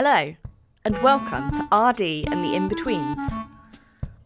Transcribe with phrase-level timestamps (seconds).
[0.00, 0.32] Hello,
[0.84, 3.18] and welcome to RD and the In Betweens.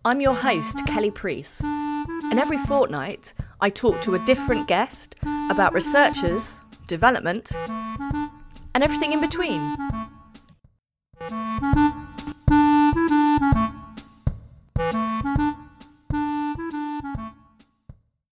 [0.05, 5.15] I'm your host, Kelly Preece, and every fortnight I talk to a different guest
[5.49, 9.75] about researchers, development, and everything in between.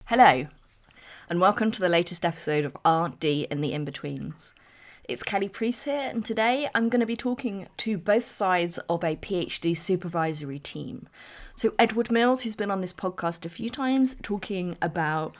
[0.05, 0.47] Hello,
[1.31, 4.53] and welcome to the latest episode of RD and the In Betweens.
[5.11, 9.03] It's Kelly Preece here, and today I'm going to be talking to both sides of
[9.03, 11.09] a PhD supervisory team.
[11.57, 15.35] So, Edward Mills, who's been on this podcast a few times, talking about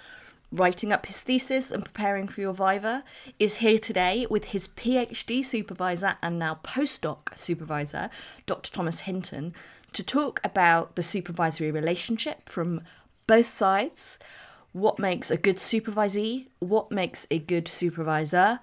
[0.51, 3.05] writing up his thesis and preparing for your Viva,
[3.39, 8.11] is here today with his PhD supervisor and now postdoc supervisor,
[8.47, 8.73] Dr.
[8.73, 9.55] Thomas Hinton,
[9.93, 12.81] to talk about the supervisory relationship from
[13.29, 14.19] both sides.
[14.73, 16.47] What makes a good supervisee?
[16.61, 18.61] What makes a good supervisor?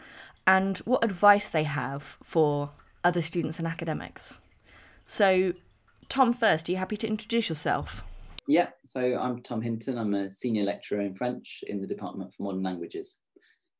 [0.48, 2.72] And what advice they have for
[3.04, 4.40] other students and academics.
[5.06, 5.54] So,
[6.10, 8.04] Tom, first, are you happy to introduce yourself?
[8.48, 9.98] Yeah, so I'm Tom Hinton.
[9.98, 13.20] I'm a senior lecturer in French in the Department for Modern Languages.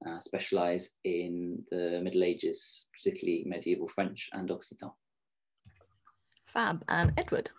[0.06, 4.92] I specialise in the Middle Ages, particularly medieval French and Occitan.
[6.48, 6.84] Fab.
[6.90, 7.50] And Edward?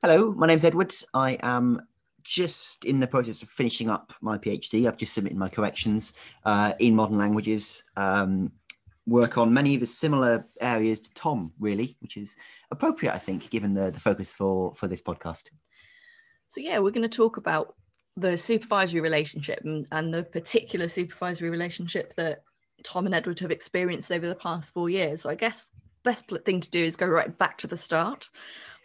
[0.00, 0.94] Hello, my name's Edward.
[1.12, 1.80] I am
[2.24, 4.86] just in the process of finishing up my PhD.
[4.86, 7.84] I've just submitted my corrections uh, in modern languages.
[7.96, 8.52] Um,
[9.06, 12.36] work on many of the similar areas to Tom, really, which is
[12.70, 15.44] appropriate, I think, given the, the focus for for this podcast.
[16.48, 17.74] So yeah, we're going to talk about
[18.16, 22.44] the supervisory relationship and, and the particular supervisory relationship that
[22.84, 25.22] Tom and Edward have experienced over the past four years.
[25.22, 25.70] So I guess
[26.04, 28.28] best thing to do is go right back to the start,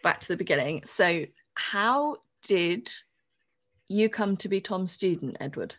[0.02, 0.82] back to the beginning.
[0.84, 2.90] So how did
[3.90, 5.74] you come to be Tom's student, Edward?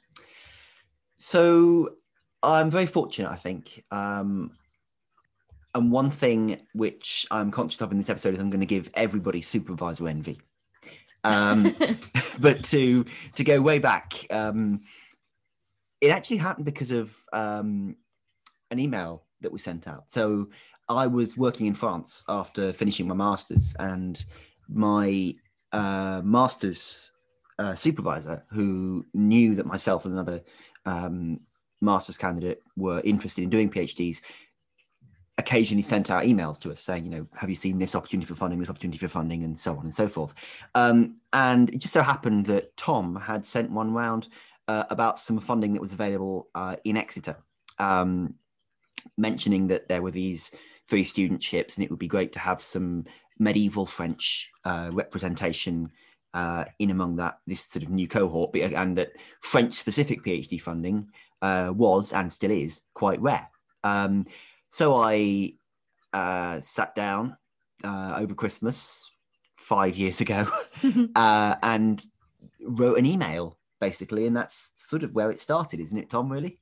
[1.18, 1.96] So
[2.44, 3.84] I'm very fortunate, I think.
[3.90, 4.52] Um,
[5.74, 8.90] and one thing which I'm conscious of in this episode is I'm going to give
[8.94, 10.42] everybody supervisor envy.
[11.24, 11.76] Um,
[12.40, 13.06] but to
[13.36, 14.82] to go way back, um,
[16.02, 17.96] it actually happened because of um,
[18.72, 20.12] an email that was sent out.
[20.12, 20.50] So
[20.90, 24.24] I was working in France after finishing my masters, and
[24.68, 25.36] my
[25.72, 27.12] uh, masters
[27.76, 30.42] supervisor who knew that myself and another
[30.86, 31.40] um,
[31.82, 34.22] master's candidate were interested in doing PhDs
[35.38, 38.36] occasionally sent out emails to us saying, you know, have you seen this opportunity for
[38.36, 40.34] funding, this opportunity for funding, and so on and so forth.
[40.76, 44.28] Um, and it just so happened that Tom had sent one round
[44.68, 47.38] uh, about some funding that was available uh, in Exeter,
[47.80, 48.36] um,
[49.18, 50.54] mentioning that there were these
[50.88, 53.06] three studentships and it would be great to have some
[53.40, 55.92] medieval French uh, representation
[56.34, 59.12] uh, in among that this sort of new cohort, and that
[59.42, 61.10] French specific PhD funding
[61.42, 63.50] uh, was and still is quite rare.
[63.84, 64.26] Um,
[64.70, 65.54] so I
[66.14, 67.38] uh, sat down
[67.84, 69.10] uh, over Christmas
[69.56, 70.48] five years ago
[71.16, 72.04] uh, and
[72.62, 76.32] wrote an email basically, and that's sort of where it started, isn't it, Tom?
[76.32, 76.60] Really?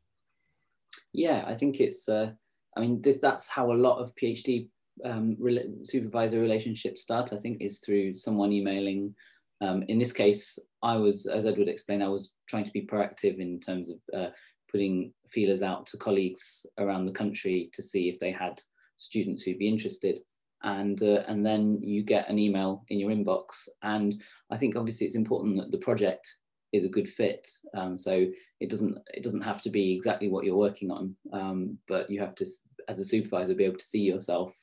[1.14, 2.10] Yeah, I think it's.
[2.10, 2.32] Uh,
[2.76, 4.70] I mean, that's how a lot of PhD
[5.04, 5.38] um,
[5.84, 7.34] supervisor relationships start.
[7.34, 9.14] I think is through someone emailing
[9.62, 13.40] um, in this case, I was, as Edward explained, I was trying to be proactive
[13.40, 14.30] in terms of uh,
[14.72, 18.62] putting feelers out to colleagues around the country to see if they had
[18.98, 20.20] students who'd be interested.
[20.64, 23.68] And, uh, and then you get an email in your inbox.
[23.82, 24.22] And
[24.52, 26.28] I think obviously it's important that the project
[26.72, 27.48] is a good fit.
[27.76, 28.26] Um, so
[28.60, 32.20] it doesn't it doesn't have to be exactly what you're working on, um, but you
[32.20, 32.46] have to,
[32.88, 34.56] as a supervisor, be able to see yourself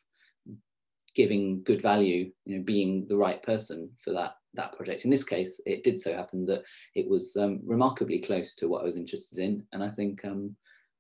[1.14, 5.05] giving good value, you know, being the right person for that that project.
[5.05, 6.62] In this case, it did so happen that
[6.94, 10.56] it was um, remarkably close to what I was interested in, and I think um,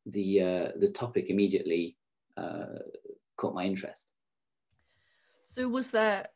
[0.06, 1.96] the uh, the topic immediately
[2.36, 2.78] uh,
[3.36, 4.12] caught my interest.
[5.44, 6.28] So, was there?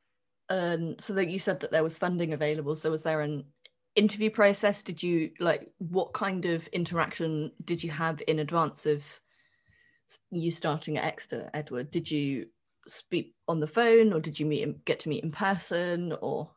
[0.49, 2.75] Um, so that you said that there was funding available.
[2.75, 3.45] So, was there an
[3.95, 4.83] interview process?
[4.83, 9.21] Did you like what kind of interaction did you have in advance of
[10.31, 11.91] you starting at Exeter, Edward?
[11.91, 12.47] Did you
[12.89, 16.51] speak on the phone, or did you meet get to meet in person, or?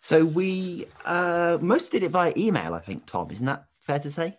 [0.00, 3.06] So we uh, most did it via email, I think.
[3.06, 4.38] Tom, isn't that fair to say?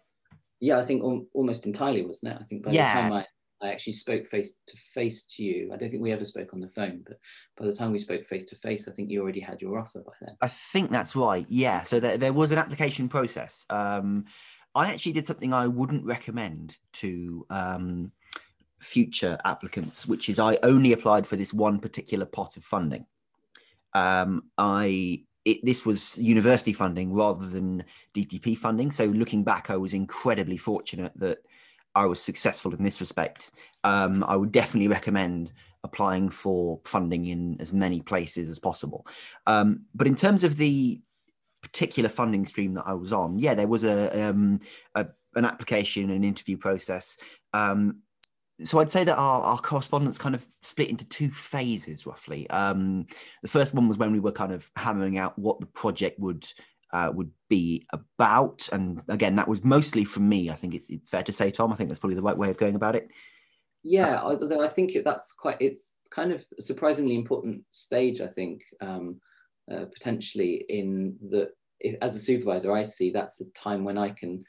[0.60, 2.42] Yeah, I think al- almost entirely, wasn't it?
[2.42, 2.94] I think by yeah.
[2.94, 3.14] the time
[3.62, 6.54] I, I actually spoke face to face to you, I don't think we ever spoke
[6.54, 7.18] on the phone, but
[7.58, 10.00] by the time we spoke face to face, I think you already had your offer
[10.06, 10.38] by then.
[10.42, 11.46] I think that's right.
[11.50, 11.84] Yeah.
[11.84, 13.66] So there, there was an application process.
[13.70, 14.26] Um,
[14.76, 18.12] I actually did something I wouldn't recommend to um,
[18.80, 23.06] future applicants, which is I only applied for this one particular pot of funding
[23.96, 27.84] um, I it, this was university funding rather than
[28.16, 28.92] DTP funding.
[28.92, 31.38] So looking back, I was incredibly fortunate that
[31.94, 33.52] I was successful in this respect.
[33.84, 35.54] Um, I would definitely recommend
[35.84, 39.06] applying for funding in as many places as possible.
[39.46, 41.00] Um, but in terms of the
[41.62, 44.60] particular funding stream that I was on, yeah, there was a, um,
[44.96, 45.06] a
[45.36, 47.18] an application, an interview process.
[47.54, 48.02] Um,
[48.64, 52.50] so I'd say that our, our correspondence kind of split into two phases, roughly.
[52.50, 53.06] Um,
[53.42, 56.48] the first one was when we were kind of hammering out what the project would
[56.94, 60.50] uh, would be about, and again, that was mostly from me.
[60.50, 61.74] I think it's, it's fair to say, Tom.
[61.74, 63.10] I think that's probably the right way of going about it.
[63.84, 68.22] Yeah, although I think that's quite it's kind of surprisingly important stage.
[68.22, 69.20] I think um,
[69.70, 71.50] uh, potentially in the
[72.02, 74.44] as a supervisor, I see that's the time when I can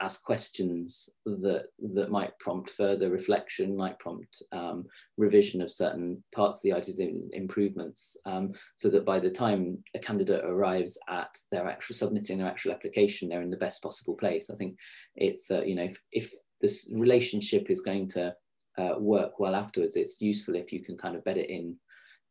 [0.00, 4.84] ask questions that that might prompt further reflection, might prompt um,
[5.16, 7.00] revision of certain parts of the IT's
[7.32, 12.48] improvements, um, so that by the time a candidate arrives at their actual submitting their
[12.48, 14.50] actual application, they're in the best possible place.
[14.50, 14.76] I think
[15.16, 18.34] it's uh, you know if, if this relationship is going to
[18.78, 21.76] uh, work well afterwards, it's useful if you can kind of bed it in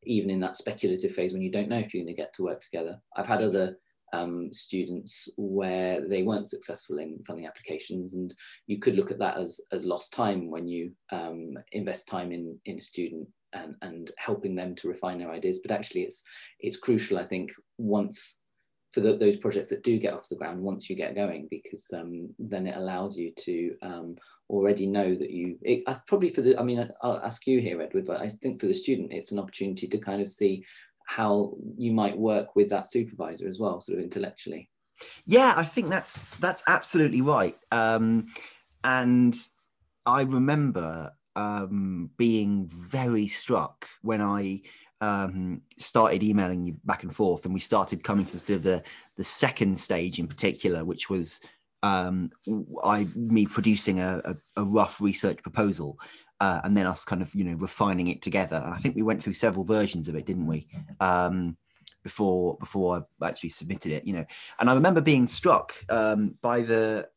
[0.08, 2.44] even in that speculative phase when you don't know if you're going to get to
[2.44, 3.00] work together.
[3.16, 3.78] I've had other
[4.16, 8.14] um, students where they weren't successful in funding applications.
[8.14, 8.34] And
[8.68, 12.58] you could look at that as, as lost time when you um, invest time in,
[12.66, 15.60] in a student and, and helping them to refine their ideas.
[15.64, 16.24] But actually it's,
[16.60, 18.40] it's crucial, I think, once
[18.92, 21.86] for the, those projects that do get off the ground, once you get going, because
[21.94, 24.16] um, then it allows you to um,
[24.50, 28.06] already know that you, it, probably for the, I mean, I'll ask you here, Edward,
[28.06, 30.64] but I think for the student, it's an opportunity to kind of see
[31.06, 34.70] how you might work with that supervisor as well, sort of intellectually.
[35.26, 37.58] Yeah, I think that's that's absolutely right.
[37.72, 38.28] Um,
[38.84, 39.36] and
[40.06, 44.62] I remember um, being very struck when I
[45.02, 48.84] um, started emailing you back and forth, and we started coming to sort of the
[49.18, 51.40] the second stage in particular, which was
[51.84, 52.32] um,
[52.84, 56.00] I me producing a, a, a rough research proposal
[56.40, 58.62] uh, and then us kind of you know refining it together.
[58.64, 60.68] And I think we went through several versions of it, didn't we?
[61.00, 61.58] Um,
[62.04, 64.26] before before I actually submitted it, you know.
[64.60, 67.10] And I remember being struck um, by the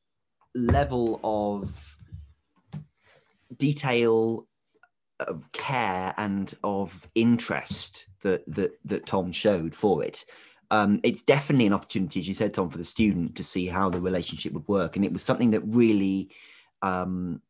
[0.54, 1.96] level of
[3.56, 4.46] detail
[5.20, 10.24] of care and of interest that that that Tom showed for it.
[10.70, 13.88] Um, it's definitely an opportunity, as you said, Tom, for the student to see how
[13.88, 16.30] the relationship would work, and it was something that really
[16.82, 17.40] um,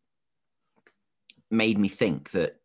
[1.51, 2.57] made me think that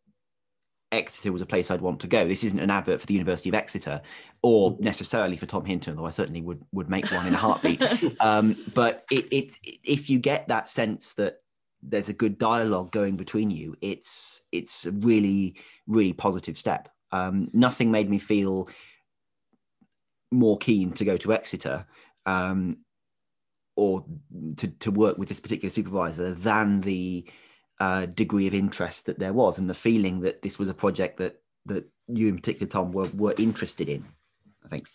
[0.94, 2.26] Exeter was a place I'd want to go.
[2.26, 4.00] This isn't an advert for the University of Exeter
[4.42, 7.82] or necessarily for Tom Hinton, though I certainly would would make one in a heartbeat.
[8.20, 11.38] um, but it, it, if you get that sense that
[11.82, 16.88] there's a good dialogue going between you, it's it's a really really positive step.
[17.10, 18.68] Um, nothing made me feel
[20.30, 21.86] more keen to go to Exeter
[22.26, 22.78] um,
[23.76, 24.04] or
[24.56, 27.28] to to work with this particular supervisor than the
[27.80, 31.18] uh, degree of interest that there was and the feeling that this was a project
[31.18, 34.04] that that you in particular tom were, were interested in
[34.64, 34.86] i think.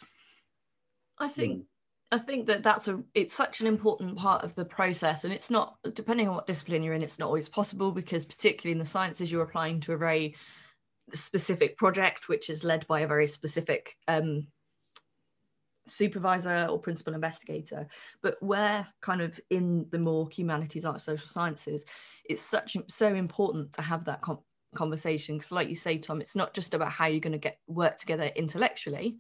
[1.18, 1.66] I think
[2.12, 5.50] i think that that's a it's such an important part of the process and it's
[5.50, 8.86] not depending on what discipline you're in it's not always possible because particularly in the
[8.86, 10.36] sciences you're applying to a very
[11.14, 14.48] specific project which is led by a very specific um,
[15.90, 17.88] supervisor or principal investigator
[18.22, 21.86] but where kind of in the more humanities art social sciences
[22.26, 24.22] it's such so important to have that
[24.76, 25.36] conversation.
[25.36, 27.98] Because like you say tom it's not just about how you're going to get work
[27.98, 29.18] together intellectually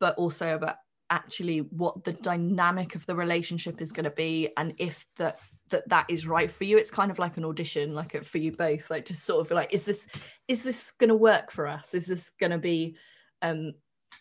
[0.00, 0.76] but also about
[1.10, 5.38] actually what the dynamic of the relationship is going to be and if that
[5.70, 6.78] that that is right for you.
[6.78, 9.72] It's kind of like an audition like for you both like to sort of like
[9.72, 10.06] is this
[10.48, 11.94] is this going to work for us?
[11.94, 12.96] Is this going to be
[13.42, 13.72] um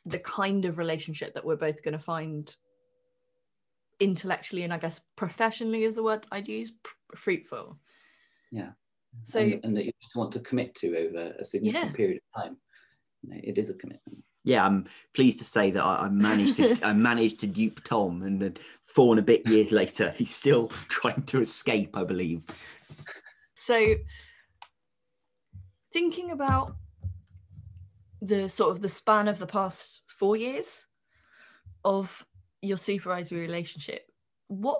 [0.06, 2.56] the kind of relationship that we're both going to find
[4.00, 7.78] intellectually and I guess professionally is the word I'd use pr- fruitful.
[8.52, 8.72] Yeah.
[9.24, 11.96] So and, and, that you want to commit to over a significant yeah.
[11.96, 12.58] period of time.
[13.22, 14.24] You know, it is a commitment.
[14.44, 18.24] Yeah, I'm pleased to say that I, I managed to I managed to dupe Tom,
[18.24, 21.96] and then four and a bit years later, he's still trying to escape.
[21.96, 22.42] I believe.
[23.54, 23.96] So,
[25.94, 26.76] thinking about
[28.22, 30.86] the sort of the span of the past four years
[31.84, 32.26] of
[32.62, 34.06] your supervisory relationship.
[34.48, 34.80] What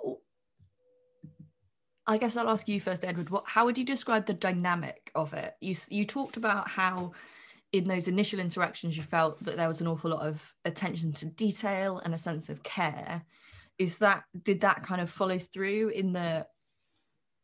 [2.04, 5.34] i guess i'll ask you first edward what how would you describe the dynamic of
[5.34, 5.54] it?
[5.60, 7.12] You you talked about how
[7.72, 11.26] in those initial interactions you felt that there was an awful lot of attention to
[11.26, 13.22] detail and a sense of care.
[13.78, 16.46] Is that did that kind of follow through in the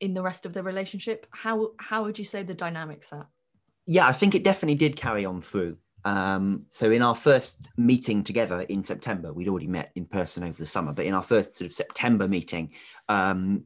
[0.00, 1.26] in the rest of the relationship?
[1.30, 3.28] How how would you say the dynamics are
[3.88, 8.22] yeah i think it definitely did carry on through um, so in our first meeting
[8.22, 11.54] together in September, we'd already met in person over the summer, but in our first
[11.54, 12.70] sort of September meeting,
[13.08, 13.64] um,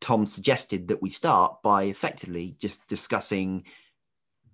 [0.00, 3.64] Tom suggested that we start by effectively just discussing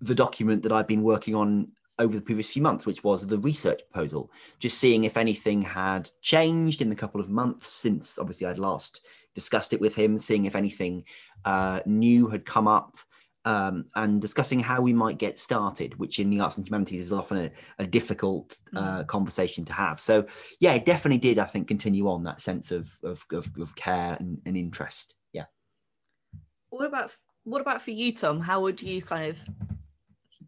[0.00, 1.68] the document that I've been working on
[1.98, 6.10] over the previous few months, which was the research proposal, just seeing if anything had
[6.20, 9.00] changed in the couple of months since obviously I'd last
[9.34, 11.04] discussed it with him, seeing if anything
[11.44, 12.98] uh, new had come up.
[13.46, 17.12] Um, and discussing how we might get started, which in the arts and humanities is
[17.12, 19.06] often a, a difficult uh, mm.
[19.06, 20.00] conversation to have.
[20.00, 20.26] So,
[20.58, 24.16] yeah, it definitely did, I think, continue on that sense of, of, of, of care
[24.18, 25.14] and, and interest.
[25.32, 25.44] Yeah.
[26.70, 28.40] What about what about for you, Tom?
[28.40, 29.36] How would you kind of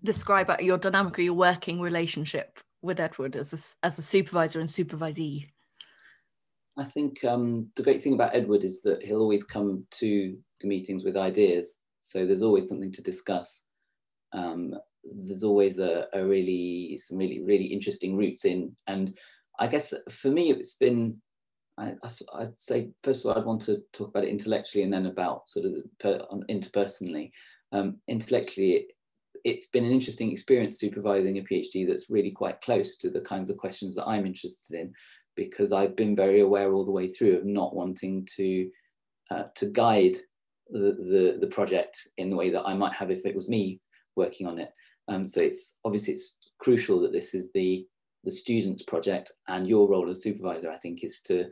[0.03, 4.69] describe your dynamic or your working relationship with Edward as a, as a supervisor and
[4.69, 5.47] supervisee?
[6.77, 10.67] I think um, the great thing about Edward is that he'll always come to the
[10.67, 11.79] meetings with ideas.
[12.09, 13.65] So there's always something to discuss.
[14.33, 14.75] Um,
[15.05, 19.17] there's always a, a, really some really really interesting routes in, and
[19.59, 21.21] I guess for me it's been.
[21.81, 21.95] I,
[22.35, 25.49] would say first of all I'd want to talk about it intellectually and then about
[25.49, 27.31] sort of per, interpersonally.
[27.71, 28.89] Um, intellectually,
[29.45, 33.49] it's been an interesting experience supervising a PhD that's really quite close to the kinds
[33.49, 34.93] of questions that I'm interested in,
[35.37, 38.71] because I've been very aware all the way through of not wanting to
[39.31, 40.17] uh, to guide
[40.71, 43.81] the, the, project in the way that I might have if it was me
[44.17, 44.71] working on it.
[45.09, 47.87] Um, so it's obviously it's crucial that this is the
[48.25, 51.47] the student's project, and your role as supervisor, I think, is to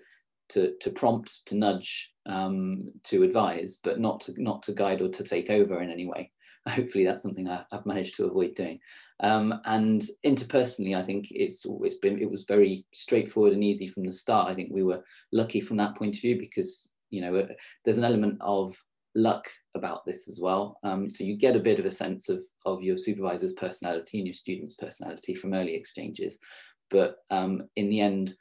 [0.50, 5.08] to to prompt, to nudge, um, to advise, but not to not to guide or
[5.08, 6.30] to take over in any way
[6.68, 8.80] hopefully that's something I, have managed to avoid doing.
[9.20, 14.04] Um, and interpersonally, I think it's it's been it was very straightforward and easy from
[14.04, 14.50] the start.
[14.50, 17.46] I think we were lucky from that point of view because you know uh,
[17.85, 18.76] there's an element of
[19.16, 20.78] luck about this as well.
[20.82, 24.26] Um, so you get a bit of a sense of of your supervisor's personality and
[24.26, 26.38] your student's personality from early exchanges,
[26.90, 28.35] but um, in the end.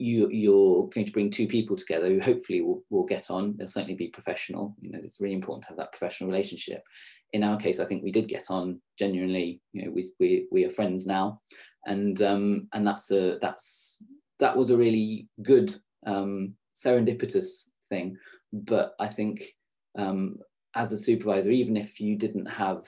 [0.00, 3.56] You, you're going to bring two people together who hopefully will, will get on.
[3.56, 4.76] They'll certainly be professional.
[4.80, 6.84] You know, it's really important to have that professional relationship
[7.32, 9.60] in our case, I think we did get on genuinely.
[9.72, 11.40] You know, we we, we are friends now,
[11.86, 13.98] and um, and that's a that's
[14.38, 15.74] that was a really good
[16.06, 18.16] um, serendipitous thing.
[18.52, 19.42] But I think
[19.98, 20.38] um,
[20.74, 22.86] as a supervisor, even if you didn't have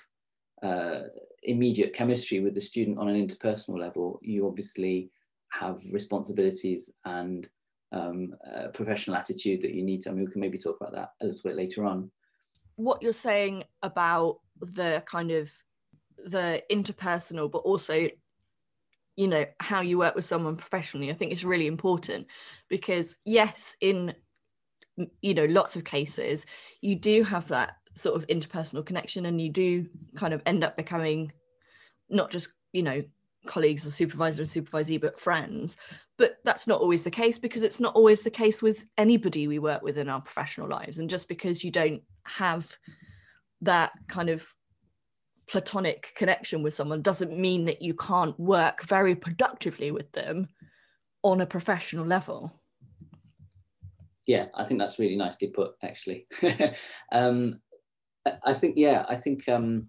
[0.63, 1.03] uh,
[1.43, 5.11] immediate chemistry with the student on an interpersonal level, you obviously
[5.53, 7.49] have responsibilities and
[7.93, 8.35] um,
[8.73, 10.11] professional attitude that you need to.
[10.11, 12.11] I mean, we can maybe talk about that a little bit later on
[12.81, 15.53] what you're saying about the kind of
[16.17, 18.09] the interpersonal but also
[19.17, 22.27] you know how you work with someone professionally i think is really important
[22.69, 24.15] because yes in
[25.23, 26.47] you know lots of cases
[26.81, 30.77] you do have that sort of interpersonal connection and you do kind of end up
[30.77, 31.33] becoming
[32.09, 33.03] not just you know
[33.47, 35.77] colleagues or supervisor and supervisee but friends.
[36.17, 39.59] But that's not always the case because it's not always the case with anybody we
[39.59, 40.99] work with in our professional lives.
[40.99, 42.77] And just because you don't have
[43.63, 44.47] that kind of
[45.49, 50.49] platonic connection with someone doesn't mean that you can't work very productively with them
[51.23, 52.60] on a professional level
[54.31, 56.25] yeah i think that's really nicely put actually.
[57.13, 57.61] Um,
[58.45, 59.89] i think yeah i think um,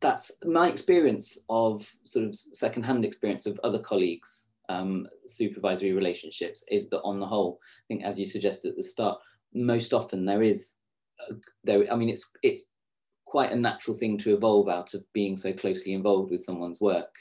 [0.00, 6.88] that's my experience of sort of secondhand experience of other colleagues um, supervisory relationships is
[6.90, 9.18] that on the whole i think as you suggested at the start
[9.54, 10.76] most often there is
[11.20, 12.64] uh, there i mean it's it's
[13.24, 17.14] quite a natural thing to evolve out of being so closely involved with someone's work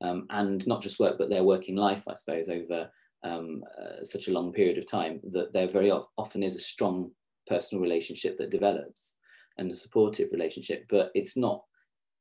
[0.00, 2.88] um, and not just work but their working life i suppose over
[3.24, 7.10] um, uh, such a long period of time that there very often is a strong
[7.46, 9.16] personal relationship that develops
[9.58, 11.62] and a supportive relationship but it's not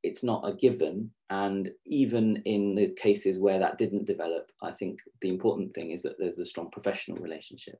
[0.03, 1.11] it's not a given.
[1.29, 6.01] And even in the cases where that didn't develop, I think the important thing is
[6.03, 7.79] that there's a strong professional relationship.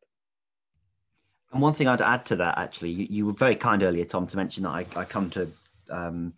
[1.52, 4.28] And one thing I'd add to that, actually, you, you were very kind earlier, Tom,
[4.28, 5.52] to mention that I, I come to,
[5.90, 6.34] um,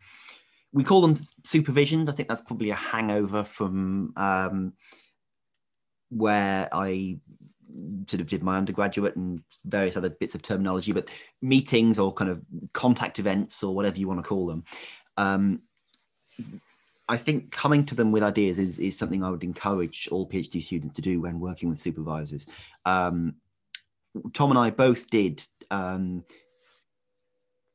[0.72, 2.10] we call them supervisions.
[2.10, 4.74] I think that's probably a hangover from um,
[6.16, 7.18] where I
[8.08, 11.10] sort of did my undergraduate and various other bits of terminology, but
[11.42, 12.42] meetings or kind of
[12.74, 14.64] contact events or whatever you want to call them.
[15.18, 15.62] Um,
[17.10, 20.62] I think coming to them with ideas is, is something I would encourage all PhD
[20.62, 22.46] students to do when working with supervisors.
[22.86, 23.36] Um,
[24.34, 26.24] Tom and I both did um,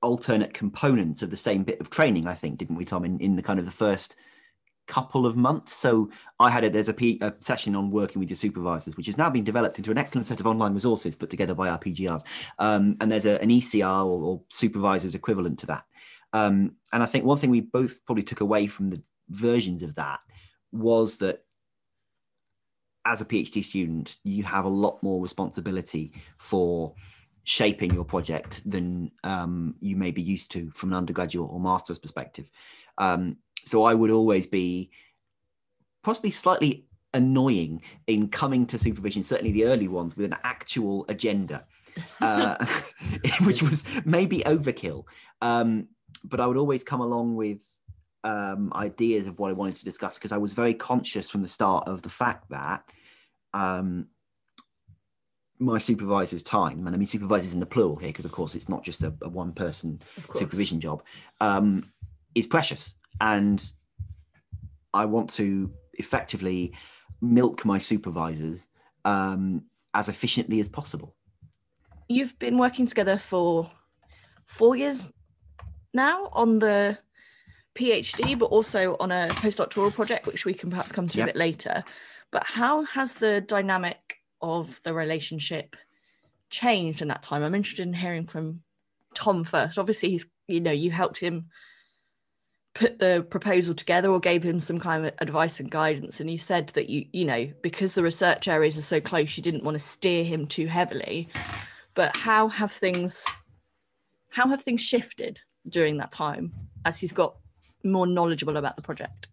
[0.00, 3.36] alternate components of the same bit of training, I think, didn't we, Tom, in, in
[3.36, 4.16] the kind of the first
[4.88, 5.74] couple of months.
[5.74, 9.06] So I had a, there's a, P, a session on working with your supervisors, which
[9.06, 11.78] has now been developed into an excellent set of online resources put together by our
[11.78, 12.22] PGRs.
[12.58, 15.84] Um, and there's a, an ECR or, or supervisors equivalent to that.
[16.32, 19.94] Um, and I think one thing we both probably took away from the versions of
[19.94, 20.20] that
[20.72, 21.44] was that
[23.04, 26.94] as a PhD student, you have a lot more responsibility for
[27.44, 31.98] shaping your project than um, you may be used to from an undergraduate or master's
[31.98, 32.50] perspective.
[32.98, 34.90] Um, so I would always be
[36.02, 41.66] possibly slightly annoying in coming to supervision, certainly the early ones, with an actual agenda,
[42.20, 42.64] uh,
[43.42, 45.04] which was maybe overkill.
[45.40, 45.88] Um,
[46.24, 47.62] but I would always come along with
[48.24, 51.48] um, ideas of what I wanted to discuss because I was very conscious from the
[51.48, 52.82] start of the fact that
[53.54, 54.08] um,
[55.58, 58.68] my supervisor's time, and I mean supervisors in the plural here because of course it's
[58.68, 60.00] not just a, a one person
[60.34, 61.02] supervision job,
[61.40, 61.92] um,
[62.34, 63.64] is precious, and
[64.94, 66.74] I want to effectively
[67.20, 68.68] milk my supervisors
[69.04, 71.14] um, as efficiently as possible.
[72.08, 73.70] You've been working together for
[74.44, 75.10] four years
[75.92, 76.98] now on the
[77.74, 81.26] PhD, but also on a postdoctoral project, which we can perhaps come to yep.
[81.26, 81.84] a bit later.
[82.30, 85.76] But how has the dynamic of the relationship
[86.50, 87.42] changed in that time?
[87.42, 88.62] I'm interested in hearing from
[89.14, 89.78] Tom first.
[89.78, 91.46] Obviously, he's you know you helped him
[92.74, 96.38] put the proposal together or gave him some kind of advice and guidance and you
[96.38, 99.74] said that you you know because the research areas are so close you didn't want
[99.74, 101.28] to steer him too heavily.
[101.94, 103.24] But how have things
[104.30, 106.52] how have things shifted during that time
[106.84, 107.36] as he's got
[107.84, 109.28] more knowledgeable about the project?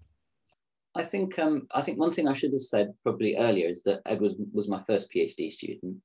[0.95, 4.01] I think um, i think one thing i should have said probably earlier is that
[4.05, 5.97] edward was my first phd student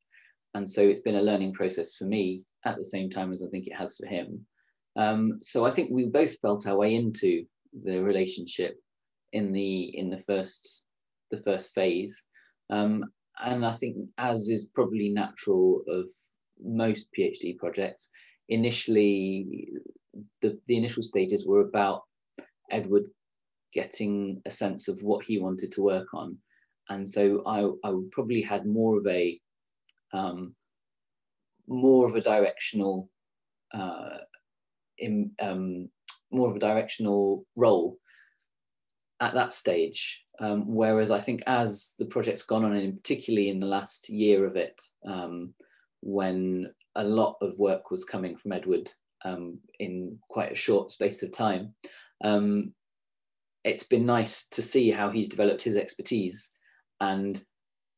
[0.54, 3.46] and so it's been a learning process for me at the same time as i
[3.48, 4.44] think it has for him
[4.96, 8.76] um, so I think we both felt our way into the relationship
[9.32, 10.84] in the in the first
[11.30, 12.22] the first phase,
[12.70, 13.04] um,
[13.44, 16.10] and I think as is probably natural of
[16.62, 18.10] most PhD projects,
[18.48, 19.68] initially
[20.40, 22.02] the the initial stages were about
[22.70, 23.08] Edward
[23.72, 26.36] getting a sense of what he wanted to work on,
[26.88, 29.40] and so I I probably had more of a
[30.12, 30.56] um,
[31.68, 33.08] more of a directional
[33.72, 34.18] uh,
[35.00, 35.88] in um,
[36.30, 37.98] more of a directional role
[39.20, 40.24] at that stage.
[40.40, 44.46] Um, whereas I think as the project's gone on, and particularly in the last year
[44.46, 45.52] of it, um,
[46.00, 48.90] when a lot of work was coming from Edward
[49.24, 51.74] um, in quite a short space of time,
[52.24, 52.72] um,
[53.64, 56.52] it's been nice to see how he's developed his expertise.
[57.00, 57.38] And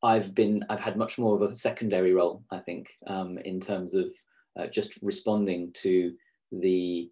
[0.02, 3.94] I've been, I've had much more of a secondary role, I think, um, in terms
[3.94, 4.12] of
[4.58, 6.12] uh, just responding to
[6.52, 7.10] the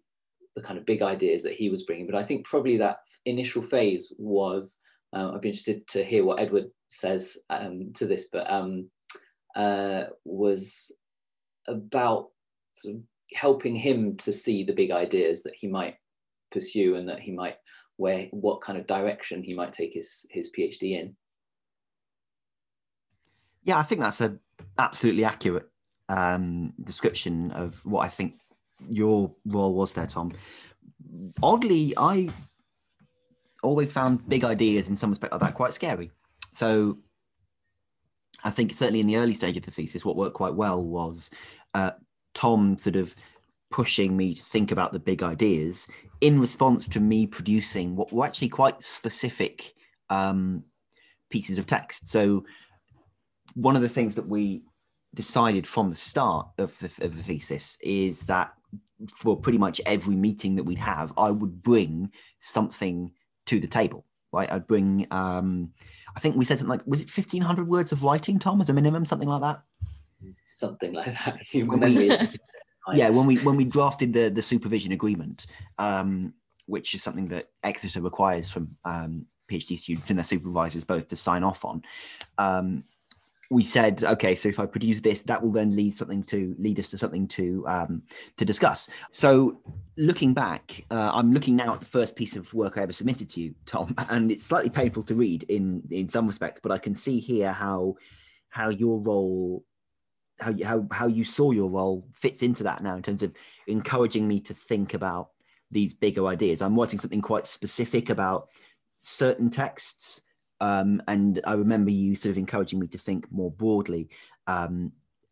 [0.55, 2.05] the kind of big ideas that he was bringing.
[2.05, 4.77] But I think probably that initial phase was.
[5.13, 8.89] Uh, I'd be interested to hear what Edward says um, to this, but um,
[9.57, 10.89] uh, was
[11.67, 12.27] about
[12.71, 13.01] sort of
[13.33, 15.95] helping him to see the big ideas that he might
[16.51, 17.55] pursue and that he might
[17.97, 21.15] where what kind of direction he might take his his PhD in.
[23.63, 24.37] Yeah, I think that's a
[24.79, 25.69] absolutely accurate
[26.09, 28.33] um, description of what I think
[28.89, 30.33] your role was there, Tom.
[31.41, 32.29] Oddly, I
[33.63, 36.11] always found big ideas in some respect like that quite scary.
[36.51, 36.97] So
[38.43, 41.29] I think certainly in the early stage of the thesis, what worked quite well was
[41.73, 41.91] uh,
[42.33, 43.15] Tom sort of
[43.69, 45.87] pushing me to think about the big ideas
[46.19, 49.73] in response to me producing what were actually quite specific
[50.09, 50.63] um,
[51.29, 52.09] pieces of text.
[52.09, 52.43] So
[53.53, 54.63] one of the things that we
[55.13, 58.53] decided from the start of the, of the thesis is that
[59.09, 63.11] for pretty much every meeting that we'd have, I would bring something
[63.47, 64.05] to the table.
[64.33, 65.07] Right, I'd bring.
[65.11, 65.73] Um,
[66.15, 68.69] I think we said something like, was it fifteen hundred words of writing, Tom, as
[68.69, 69.61] a minimum, something like that.
[70.53, 71.41] Something like that.
[71.53, 72.17] we,
[72.93, 75.47] yeah, when we when we drafted the the supervision agreement,
[75.79, 76.33] um,
[76.65, 81.15] which is something that Exeter requires from um, PhD students and their supervisors both to
[81.15, 81.83] sign off on.
[82.37, 82.85] Um,
[83.51, 86.79] we said, okay, so if I produce this, that will then lead something to lead
[86.79, 88.03] us to something to um,
[88.37, 88.89] to discuss.
[89.11, 89.59] So,
[89.97, 93.29] looking back, uh, I'm looking now at the first piece of work I ever submitted
[93.31, 96.77] to you, Tom, and it's slightly painful to read in in some respects, but I
[96.77, 97.95] can see here how
[98.47, 99.65] how your role
[100.39, 103.33] how how how you saw your role fits into that now in terms of
[103.67, 105.31] encouraging me to think about
[105.71, 106.61] these bigger ideas.
[106.61, 108.47] I'm writing something quite specific about
[109.01, 110.21] certain texts
[110.61, 114.09] um, and I remember you sort of encouraging me to think more broadly
[114.45, 114.91] um,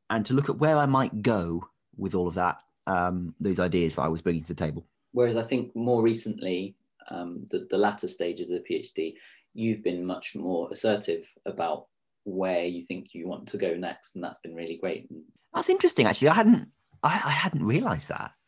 [0.10, 1.64] and to look at where I might go
[1.98, 4.88] with all of that, um, those ideas that I was bringing to the table.
[5.12, 6.76] Whereas I think more recently,
[7.12, 9.14] um, the, the latter stages of the PhD,
[9.54, 11.86] you've been much more assertive about
[12.24, 15.08] where you think you want to go next, and that's been really great.
[15.54, 16.30] That's interesting, actually.
[16.30, 16.70] I hadn't,
[17.04, 18.32] I, I hadn't realised that.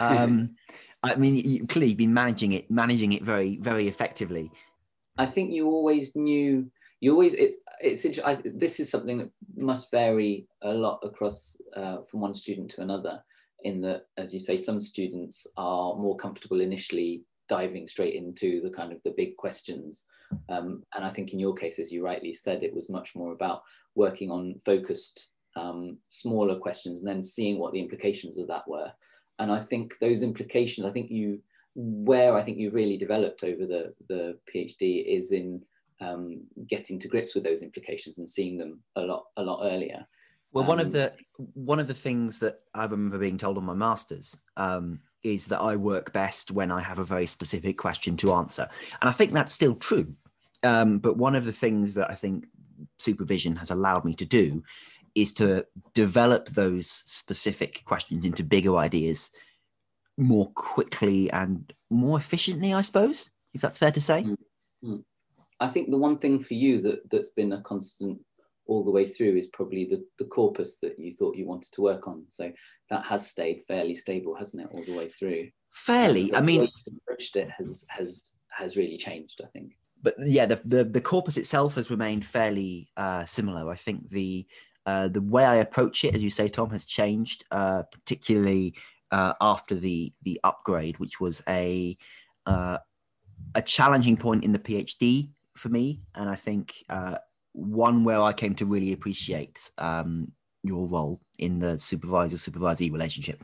[0.00, 0.56] Um,
[1.04, 4.50] I mean, you've clearly been managing it, managing it very, very effectively.
[5.16, 9.90] I think you always knew, you always it's it's I, this is something that must
[9.90, 13.22] vary a lot across uh, from one student to another
[13.62, 18.70] in that as you say some students are more comfortable initially diving straight into the
[18.70, 20.06] kind of the big questions.
[20.48, 23.32] Um, and i think in your case as you rightly said it was much more
[23.32, 23.62] about
[23.94, 28.90] working on focused um, smaller questions and then seeing what the implications of that were.
[29.38, 31.40] And i think those implications i think you
[31.74, 35.60] where i think you've really developed over the the phd is in
[36.00, 40.06] um, getting to grips with those implications and seeing them a lot a lot earlier.
[40.52, 41.12] Well, one um, of the
[41.54, 45.60] one of the things that I remember being told on my masters um, is that
[45.60, 48.68] I work best when I have a very specific question to answer,
[49.00, 50.14] and I think that's still true.
[50.62, 52.46] Um, but one of the things that I think
[52.98, 54.62] supervision has allowed me to do
[55.14, 59.30] is to develop those specific questions into bigger ideas
[60.16, 64.24] more quickly and more efficiently, I suppose, if that's fair to say.
[64.24, 64.96] Mm-hmm.
[65.60, 68.18] I think the one thing for you that that's been a constant
[68.66, 71.82] all the way through is probably the, the corpus that you thought you wanted to
[71.82, 72.24] work on.
[72.28, 72.50] So
[72.90, 75.48] that has stayed fairly stable, hasn't it, all the way through?
[75.70, 76.34] Fairly.
[76.34, 76.68] I mean,
[77.06, 79.40] approached it has has has really changed.
[79.44, 79.72] I think.
[80.02, 83.70] But yeah, the the, the corpus itself has remained fairly uh, similar.
[83.70, 84.46] I think the
[84.86, 88.74] uh, the way I approach it, as you say, Tom, has changed, uh, particularly
[89.10, 91.96] uh, after the the upgrade, which was a
[92.46, 92.78] uh,
[93.54, 97.18] a challenging point in the PhD for me, and I think uh,
[97.52, 103.42] one where I came to really appreciate um, your role in the supervisor supervisee relationship.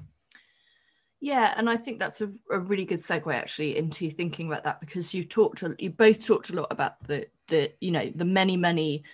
[1.21, 4.81] Yeah, and I think that's a, a, really good segue actually into thinking about that
[4.81, 8.57] because you've talked, you both talked a lot about the the you know the many
[8.57, 9.05] many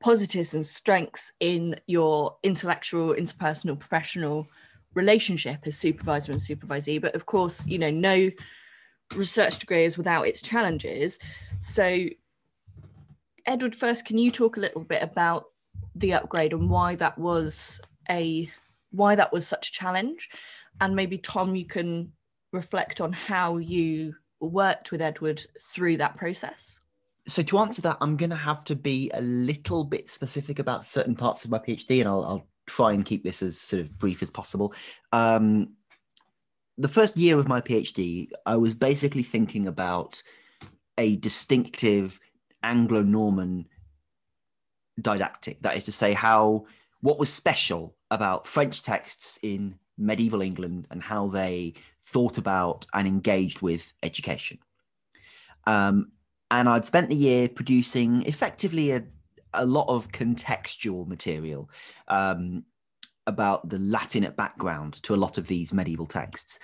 [0.00, 4.48] positives and strengths in your intellectual, interpersonal, professional
[4.94, 7.00] relationship as supervisor and supervisee.
[7.00, 8.30] But of course, you know, no
[9.14, 11.18] research degree is without its challenges.
[11.58, 12.06] So
[13.46, 15.46] Edward, first, can you talk a little bit about
[15.94, 18.50] the upgrade and why that was a
[18.92, 20.28] why that was such a challenge?
[20.80, 22.12] And maybe Tom, you can
[22.52, 26.80] reflect on how you worked with Edward through that process.
[27.28, 30.84] So to answer that, I'm going to have to be a little bit specific about
[30.84, 33.98] certain parts of my PhD, and I'll, I'll try and keep this as sort of
[33.98, 34.72] brief as possible.
[35.12, 35.74] Um,
[36.78, 40.22] the first year of my PhD, I was basically thinking about
[40.96, 42.20] a distinctive
[42.62, 43.66] Anglo Norman
[45.00, 45.62] didactic.
[45.62, 46.66] That is to say, how
[47.00, 53.06] what was special about French texts in medieval England and how they thought about and
[53.06, 54.58] engaged with education.
[55.66, 56.12] Um,
[56.50, 59.04] and I'd spent the year producing effectively a,
[59.54, 61.70] a lot of contextual material
[62.08, 62.64] um,
[63.26, 66.58] about the Latin background to a lot of these medieval texts.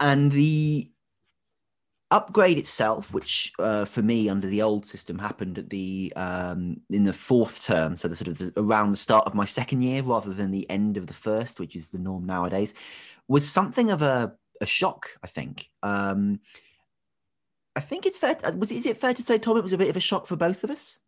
[0.00, 0.90] And the
[2.10, 7.04] upgrade itself, which uh, for me under the old system happened at the um, in
[7.04, 10.02] the fourth term, so the sort of the, around the start of my second year
[10.02, 12.74] rather than the end of the first, which is the norm nowadays,
[13.28, 15.10] was something of a, a shock.
[15.22, 15.70] I think.
[15.82, 16.40] Um,
[17.74, 18.36] I think it's fair.
[18.56, 20.36] Was is it fair to say, Tom, it was a bit of a shock for
[20.36, 20.98] both of us?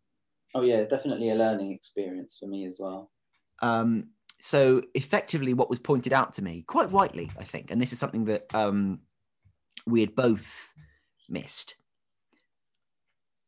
[0.55, 3.11] Oh yeah, definitely a learning experience for me as well.
[3.61, 4.07] Um,
[4.39, 7.99] so effectively, what was pointed out to me, quite rightly, I think, and this is
[7.99, 9.01] something that um,
[9.85, 10.73] we had both
[11.27, 11.75] missed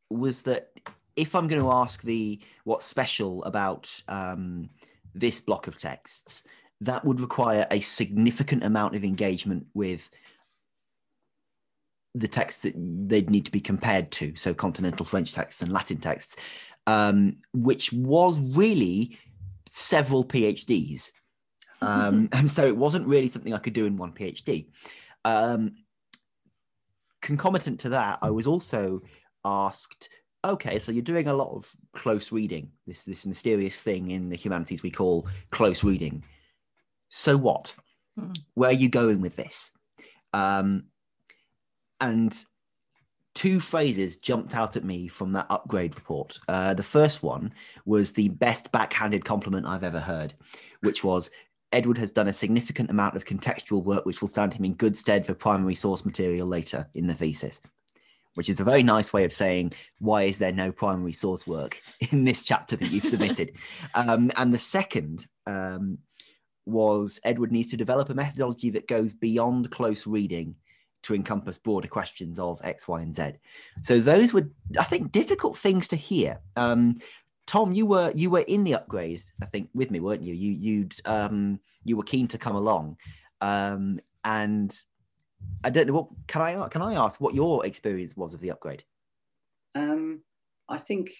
[0.10, 0.72] was that
[1.16, 4.70] if I'm going to ask the what's special about um,
[5.16, 6.44] this block of texts,
[6.82, 10.10] that would require a significant amount of engagement with
[12.14, 15.98] the texts that they'd need to be compared to, so continental French texts and Latin
[15.98, 16.36] texts,
[16.88, 19.20] um, which was really
[19.68, 21.12] several PhDs.
[21.82, 24.70] Um, and so it wasn't really something I could do in one PhD.
[25.24, 25.76] Um,
[27.22, 29.02] concomitant to that, I was also
[29.46, 30.10] asked,
[30.44, 34.36] okay, so you're doing a lot of close reading, this this mysterious thing in the
[34.36, 36.24] humanities we call close reading.
[37.10, 37.76] So what?
[38.18, 38.32] Hmm.
[38.56, 39.72] Where are you going with this?
[40.34, 40.86] Um,
[42.00, 42.34] and
[43.38, 46.40] two phrases jumped out at me from that upgrade report.
[46.48, 47.54] Uh, the first one
[47.86, 50.34] was the best backhanded compliment I've ever heard,
[50.82, 51.30] which was
[51.72, 54.98] Edward has done a significant amount of contextual work which will stand him in good
[54.98, 57.62] stead for primary source material later in the thesis,
[58.34, 61.80] which is a very nice way of saying, why is there no primary source work
[62.12, 63.52] in this chapter that you've submitted?
[63.94, 66.00] um, and the second um,
[66.66, 70.56] was Edward needs to develop a methodology that goes beyond close reading
[71.08, 73.32] to encompass broader questions of X, Y, and Z.
[73.82, 76.42] So those were, I think, difficult things to hear.
[76.58, 76.98] Um,
[77.46, 80.34] Tom, you were you were in the upgrade, I think, with me, weren't you?
[80.34, 82.98] You you'd um, you were keen to come along,
[83.40, 84.78] um, and
[85.64, 88.52] I don't know what can I can I ask what your experience was of the
[88.52, 88.84] upgrade?
[89.76, 90.24] Um,
[90.68, 91.12] I think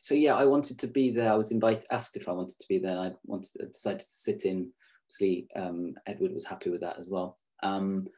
[0.00, 0.14] so.
[0.14, 1.32] Yeah, I wanted to be there.
[1.32, 4.06] I was invited, asked if I wanted to be there, I wanted, to, decided to
[4.06, 4.72] sit in.
[5.06, 7.38] Obviously, um, Edward was happy with that as well.
[7.62, 8.08] Um,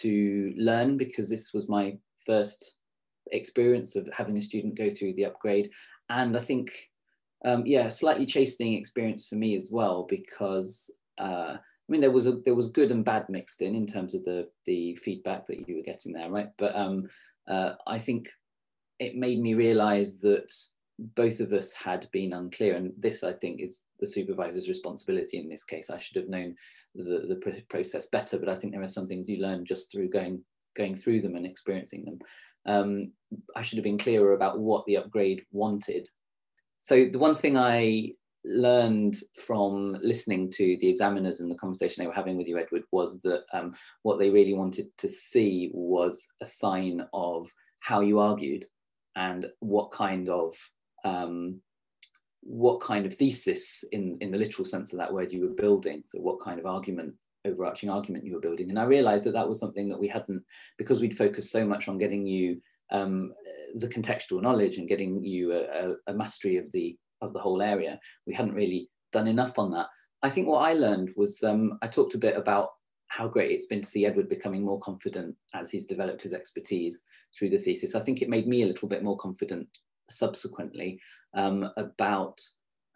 [0.00, 2.78] to learn because this was my first
[3.32, 5.70] experience of having a student go through the upgrade,
[6.08, 6.72] and I think,
[7.44, 10.90] um, yeah, slightly chastening experience for me as well because.
[11.18, 14.14] Uh, I mean, there was a there was good and bad mixed in in terms
[14.14, 16.48] of the the feedback that you were getting there, right?
[16.56, 17.10] But um,
[17.46, 18.30] uh, I think
[18.98, 20.50] it made me realize that
[20.98, 25.48] both of us had been unclear and this i think is the supervisor's responsibility in
[25.48, 26.54] this case i should have known
[26.94, 30.08] the, the process better but i think there are some things you learn just through
[30.08, 30.42] going
[30.76, 32.18] going through them and experiencing them.
[32.66, 33.12] Um,
[33.56, 36.08] i should have been clearer about what the upgrade wanted.
[36.78, 38.12] So the one thing i
[38.44, 42.82] learned from listening to the examiners and the conversation they were having with you edward
[42.92, 47.48] was that um, what they really wanted to see was a sign of
[47.80, 48.66] how you argued
[49.16, 50.54] and what kind of
[51.04, 51.60] um,
[52.44, 56.02] what kind of thesis in, in the literal sense of that word you were building.
[56.06, 57.14] So what kind of argument,
[57.46, 58.70] overarching argument you were building.
[58.70, 60.42] And I realized that that was something that we hadn't,
[60.78, 62.60] because we'd focused so much on getting you
[62.92, 63.32] um,
[63.74, 67.62] the contextual knowledge and getting you a, a, a mastery of the of the whole
[67.62, 69.86] area, we hadn't really done enough on that.
[70.22, 72.68] I think what I learned was um, I talked a bit about
[73.08, 77.02] how great it's been to see Edward becoming more confident as he's developed his expertise
[77.36, 77.94] through the thesis.
[77.94, 79.68] I think it made me a little bit more confident
[80.10, 81.00] subsequently
[81.34, 82.40] um, about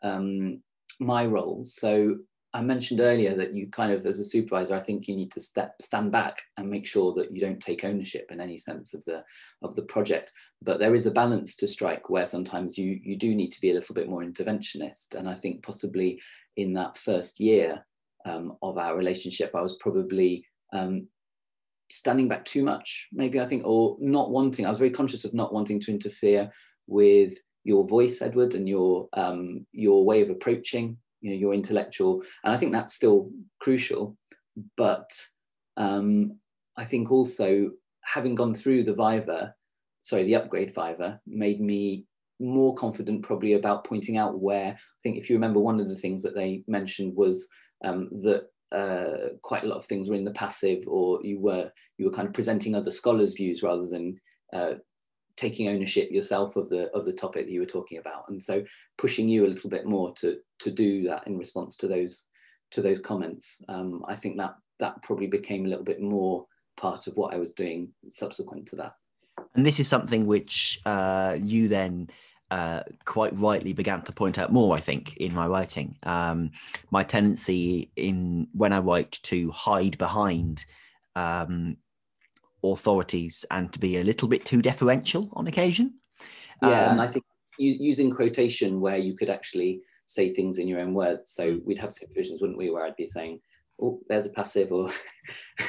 [0.03, 0.63] um,
[1.01, 1.65] my role.
[1.65, 2.17] So
[2.55, 5.41] I mentioned earlier that you kind of, as a supervisor, I think you need to
[5.41, 9.05] step stand back and make sure that you don't take ownership in any sense of
[9.05, 9.23] the
[9.63, 10.33] of the project.
[10.63, 13.71] But there is a balance to strike where sometimes you you do need to be
[13.71, 15.15] a little bit more interventionist.
[15.15, 16.21] And I think possibly
[16.57, 17.85] in that first year
[18.25, 21.07] um, of our relationship, I was probably um,
[21.91, 24.65] standing back too much, maybe I think, or not wanting.
[24.65, 26.51] I was very conscious of not wanting to interfere
[26.89, 32.23] with your voice, Edward, and your um, your way of approaching, you know, your intellectual.
[32.43, 34.17] And I think that's still crucial.
[34.77, 35.11] But
[35.77, 36.39] um,
[36.77, 37.71] I think also
[38.03, 39.55] having gone through the Viva,
[40.03, 42.07] sorry, the upgrade Viva, made me
[42.41, 45.95] more confident probably about pointing out where I think if you remember one of the
[45.95, 47.49] things that they mentioned was
[47.85, 51.71] um, that uh, quite a lot of things were in the passive or you were
[51.97, 54.21] you were kind of presenting other scholars views rather than
[54.53, 54.75] uh,
[55.39, 58.63] taking ownership yourself of the of the topic that you were talking about and so
[58.99, 62.25] pushing you a little bit more to to do that in response to those
[62.73, 66.45] to those comments um, i think that that probably became a little bit more
[66.77, 68.95] part of what i was doing subsequent to that
[69.55, 72.11] and this is something which uh, you then
[72.51, 75.99] uh, quite rightly began to point out more, I think, in my writing.
[76.03, 76.53] Um,
[76.91, 80.65] my tendency in when I write to hide behind
[81.15, 81.77] um,
[82.63, 85.95] authorities and to be a little bit too deferential on occasion.
[86.63, 87.25] Yeah, um, and I think
[87.59, 91.31] using quotation where you could actually say things in your own words.
[91.31, 91.59] So hmm.
[91.65, 93.41] we'd have situations, wouldn't we, where I'd be saying,
[93.81, 94.91] "Oh, there's a passive," or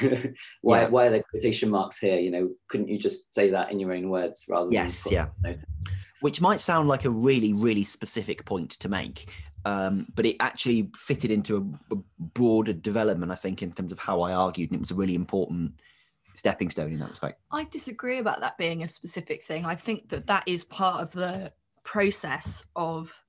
[0.62, 0.88] "Why, yeah.
[0.88, 3.92] why are there quotation marks here?" You know, couldn't you just say that in your
[3.92, 4.70] own words rather?
[4.72, 5.28] Yes, yeah.
[6.20, 9.30] Which might sound like a really, really specific point to make,
[9.64, 11.98] um, but it actually fitted into a, a,
[12.34, 15.14] broader development, I think, in terms of how I argued, and it was a really
[15.14, 15.80] important
[16.40, 17.38] stepping stone in that respect.
[17.52, 19.66] I disagree about that being a specific thing.
[19.66, 21.52] I think that that is part of the
[21.84, 23.22] process of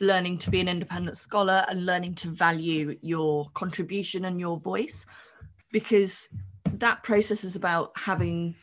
[0.00, 5.06] learning to be an independent scholar and learning to value your contribution and your voice
[5.72, 6.28] because
[6.70, 8.54] that process is about having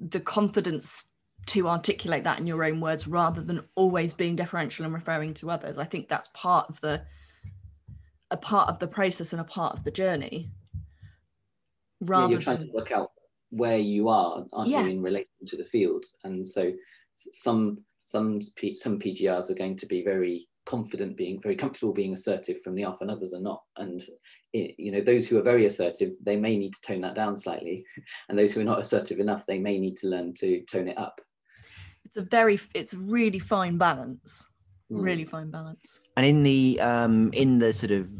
[0.00, 1.06] the confidence
[1.46, 5.50] to articulate that in your own words rather than always being deferential and referring to
[5.50, 7.02] others i think that's part of the
[8.30, 10.50] a part of the process and a part of the journey
[12.00, 12.68] rather yeah, you're trying than...
[12.68, 13.12] to work out
[13.50, 14.82] where you are aren't yeah.
[14.82, 16.04] you in relation to the field?
[16.24, 16.72] And so
[17.14, 22.60] some some some pgrs are going to be very confident being very comfortable being assertive
[22.60, 23.62] from the off and others are not.
[23.76, 24.02] And
[24.52, 27.36] it, you know those who are very assertive they may need to tone that down
[27.36, 27.84] slightly.
[28.28, 30.98] And those who are not assertive enough they may need to learn to tone it
[30.98, 31.20] up.
[32.04, 34.46] It's a very it's a really fine balance.
[34.90, 35.04] Mm.
[35.04, 36.00] really fine balance.
[36.16, 38.10] And in the um in the sort of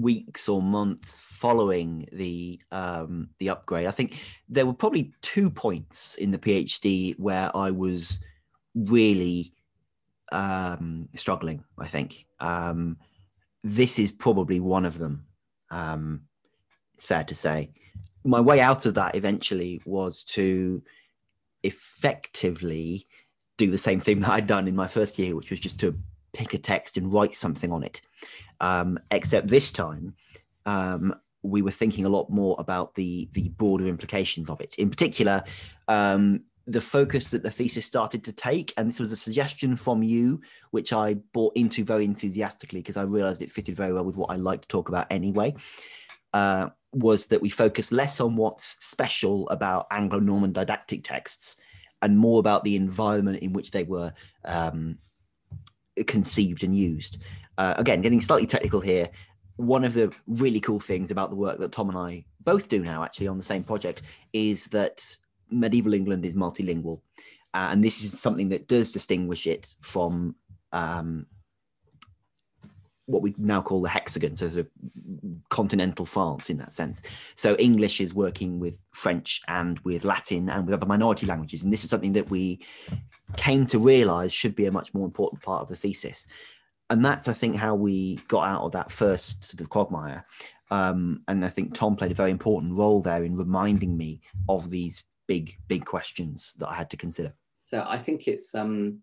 [0.00, 3.86] weeks or months following the um, the upgrade.
[3.86, 8.20] I think there were probably two points in the PhD where I was
[8.74, 9.52] really
[10.32, 11.64] um, struggling.
[11.78, 12.98] I think um,
[13.62, 15.26] this is probably one of them.
[15.70, 16.22] Um,
[16.94, 17.70] it's fair to say.
[18.24, 20.82] My way out of that eventually was to
[21.62, 23.06] effectively
[23.56, 25.98] do the same thing that I'd done in my first year, which was just to
[26.32, 28.00] pick a text and write something on it.
[28.60, 30.14] Um, except this time,
[30.66, 34.74] um, we were thinking a lot more about the the broader implications of it.
[34.76, 35.42] In particular,
[35.88, 38.72] um, the focus that the thesis started to take.
[38.76, 40.40] And this was a suggestion from you,
[40.70, 44.30] which I bought into very enthusiastically because I realized it fitted very well with what
[44.30, 45.54] I like to talk about anyway.
[46.32, 51.58] Uh, was that we focus less on what's special about Anglo Norman didactic texts
[52.02, 54.12] and more about the environment in which they were
[54.44, 54.98] um,
[56.06, 57.18] conceived and used.
[57.58, 59.08] Uh, again, getting slightly technical here.
[59.56, 62.82] One of the really cool things about the work that Tom and I both do
[62.82, 65.04] now, actually, on the same project, is that
[65.50, 67.00] medieval England is multilingual.
[67.52, 70.34] Uh, and this is something that does distinguish it from
[70.72, 71.26] um,
[73.06, 74.64] what we now call the hexagon, so a
[75.50, 77.02] continental France in that sense.
[77.36, 81.72] So English is working with French and with Latin and with other minority languages, and
[81.72, 82.60] this is something that we
[83.36, 86.26] came to realise should be a much more important part of the thesis.
[86.90, 90.24] And that's, I think, how we got out of that first sort of quagmire.
[90.70, 94.70] Um, and I think Tom played a very important role there in reminding me of
[94.70, 97.34] these big, big questions that I had to consider.
[97.60, 98.98] So I think it's um,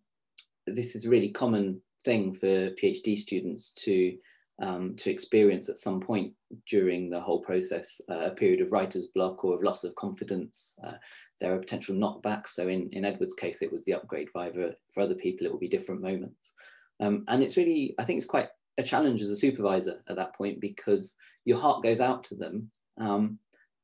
[0.67, 4.17] this is a really common thing for PhD students to
[4.62, 6.34] um, to experience at some point
[6.67, 10.78] during the whole process uh, a period of writer's block or of loss of confidence.
[10.84, 10.94] Uh,
[11.39, 12.50] there are potential knockbacks.
[12.50, 14.76] So in, in Edward's case, it was the upgrade viva.
[14.94, 16.54] For other people, it will be different moments.
[17.02, 20.36] Um, and it's really, I think it's quite a challenge as a supervisor at that
[20.36, 22.70] point because your heart goes out to them.
[22.98, 23.40] Um,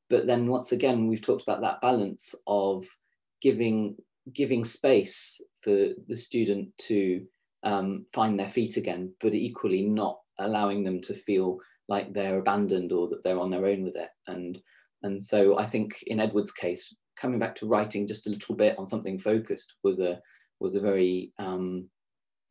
[0.10, 2.86] but then once again, we've talked about that balance of
[3.42, 3.96] giving
[4.34, 7.26] giving space for the student to
[7.64, 12.92] um, find their feet again, but equally not allowing them to feel like they're abandoned
[12.92, 14.10] or that they're on their own with it.
[14.28, 14.62] And
[15.04, 18.78] and so I think in Edward's case, coming back to writing just a little bit
[18.78, 20.20] on something focused was a
[20.60, 21.90] was a very um,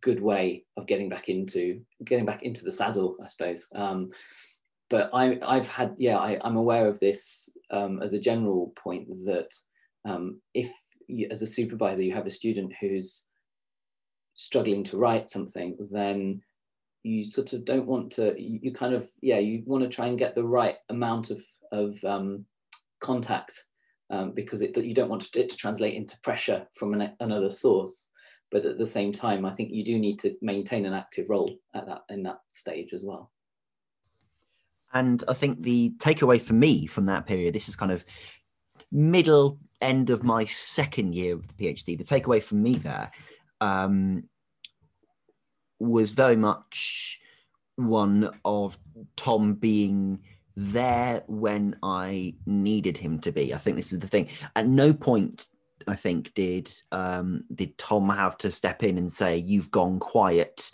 [0.02, 3.66] good way of getting back into getting back into the saddle, I suppose.
[3.74, 4.10] Um,
[4.88, 9.08] but I, I've had, yeah, I, am aware of this um, as a general point
[9.24, 9.48] that
[10.04, 10.72] um, if
[11.08, 13.26] you, as a supervisor you have a student who's
[14.34, 16.40] struggling to write something, then
[17.02, 20.18] you sort of don't want to, you, kind of, yeah, you want to try and
[20.18, 22.44] get the right amount of, of um,
[23.00, 23.64] contact
[24.10, 28.08] um, because it, you don't want it to translate into pressure from an, another source.
[28.50, 31.56] But at the same time, I think you do need to maintain an active role
[31.74, 33.30] at that in that stage as well.
[34.92, 38.04] And I think the takeaway for me from that period, this is kind of
[38.92, 41.98] middle end of my second year of the PhD.
[41.98, 43.10] The takeaway from me there
[43.60, 44.24] um,
[45.78, 47.20] was very much
[47.76, 48.78] one of
[49.16, 50.20] Tom being
[50.56, 53.52] there when I needed him to be.
[53.52, 54.28] I think this was the thing.
[54.54, 55.46] At no point,
[55.86, 60.70] I think, did um, did Tom have to step in and say, "You've gone quiet."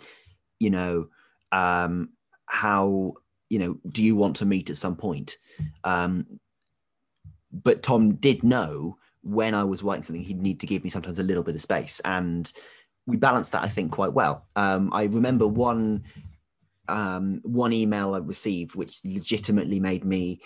[0.59, 1.07] You know,
[1.51, 2.09] um,
[2.47, 3.13] how
[3.49, 3.77] you know?
[3.89, 5.37] Do you want to meet at some point?
[5.83, 6.39] Um,
[7.51, 11.19] but Tom did know when I was writing something, he'd need to give me sometimes
[11.19, 12.01] a little bit of space.
[12.03, 12.51] And
[13.05, 14.47] we balanced that, I think, quite well.
[14.55, 16.03] Um, I remember one
[16.89, 20.41] um, one email I received, which legitimately made me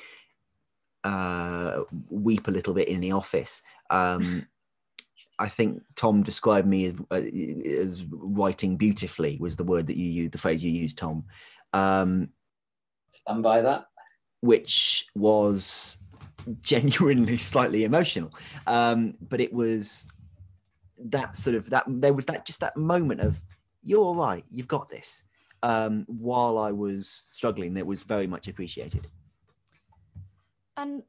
[1.04, 3.62] uh, weep a little bit in the office.
[3.90, 4.46] Um,
[5.40, 7.22] I think Tom described me as, uh,
[7.82, 11.26] as writing beautifully was the word that you used, the phrase you used, Tom.
[11.74, 12.30] Um,
[13.12, 13.86] Stand by that.
[14.42, 15.98] Which was
[16.62, 18.34] genuinely slightly emotional.
[18.66, 20.06] Um, but it was
[21.00, 23.42] that sort of that there was that just that moment of
[23.84, 25.24] you're all right, you've got this.
[25.64, 29.08] Um, while I was struggling, that was very much appreciated.
[30.76, 31.04] And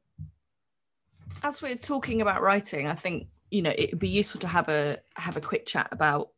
[1.43, 4.69] as we're talking about writing, I think you know it would be useful to have
[4.69, 6.29] a have a quick chat about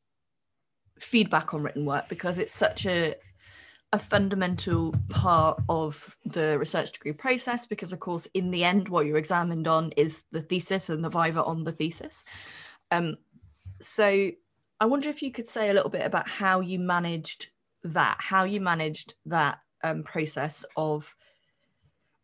[1.00, 3.16] feedback on written work because it's such a
[3.94, 9.06] a fundamental part of the research degree process because of course in the end what
[9.06, 12.24] you're examined on is the thesis and the viva on the thesis.
[12.90, 13.18] Um,
[13.82, 14.32] so
[14.80, 17.48] i wonder if you could say a little bit about how you managed
[17.84, 21.16] that how you managed that um, process of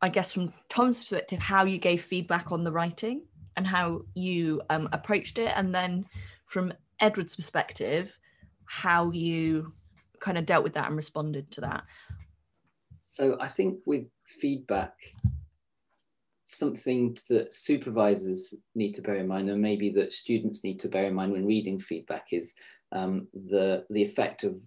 [0.01, 3.23] i guess from tom's perspective how you gave feedback on the writing
[3.57, 6.05] and how you um, approached it and then
[6.45, 8.17] from edward's perspective
[8.67, 9.73] how you
[10.19, 11.83] kind of dealt with that and responded to that?
[12.99, 14.93] So I think with feedback,
[16.45, 21.05] something that supervisors need to bear in mind, and maybe that students need to bear
[21.05, 22.53] in mind when reading feedback, is
[22.91, 24.61] um, the the effect of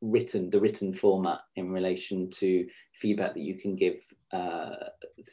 [0.00, 3.98] written the written format in relation to feedback that you can give
[4.32, 4.76] uh,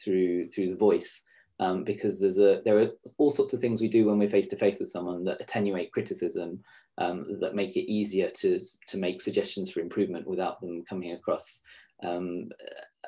[0.03, 1.23] through through the voice.
[1.61, 4.47] Um, because there's a there are all sorts of things we do when we're face
[4.47, 6.61] to face with someone that attenuate criticism
[6.97, 11.61] um, that make it easier to, to make suggestions for improvement without them coming across
[12.03, 12.49] um,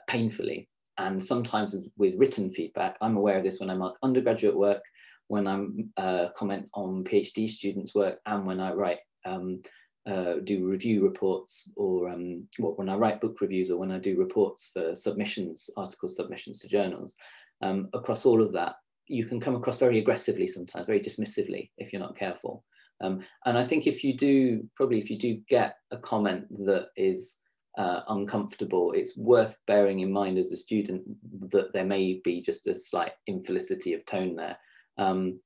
[0.07, 0.67] painfully.
[0.97, 4.81] And sometimes with written feedback, I'm aware of this when I'm on undergraduate work,
[5.27, 9.61] when I'm uh, comment on PhD students' work and when I write um,
[10.07, 14.17] uh, do review reports or um, when I write book reviews or when I do
[14.17, 17.15] reports for submissions, article submissions to journals.
[17.61, 18.75] Um, across all of that,
[19.07, 22.63] you can come across very aggressively sometimes, very dismissively if you're not careful.
[23.01, 26.87] Um, and I think if you do, probably if you do get a comment that
[26.95, 27.39] is
[27.77, 31.03] uh, uncomfortable, it's worth bearing in mind as a student
[31.51, 34.57] that there may be just a slight infelicity of tone there.
[34.97, 35.39] Um,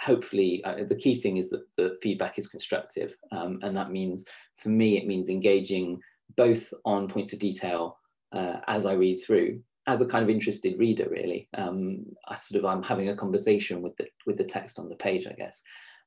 [0.00, 4.24] hopefully uh, the key thing is that the feedback is constructive um, and that means
[4.56, 6.00] for me it means engaging
[6.36, 7.98] both on points of detail
[8.32, 9.60] uh, as i read through
[9.90, 11.48] as a kind of interested reader really.
[11.56, 14.96] Um, i sort of i'm having a conversation with the with the text on the
[14.96, 15.62] page i guess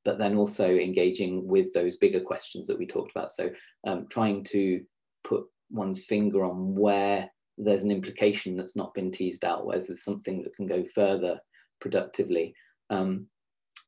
[0.05, 3.31] but then also engaging with those bigger questions that we talked about.
[3.31, 3.49] So
[3.88, 4.81] um, trying to
[5.23, 10.03] put one's finger on where there's an implication that's not been teased out where there's
[10.03, 11.39] something that can go further
[11.79, 12.53] productively.
[12.89, 13.27] Um,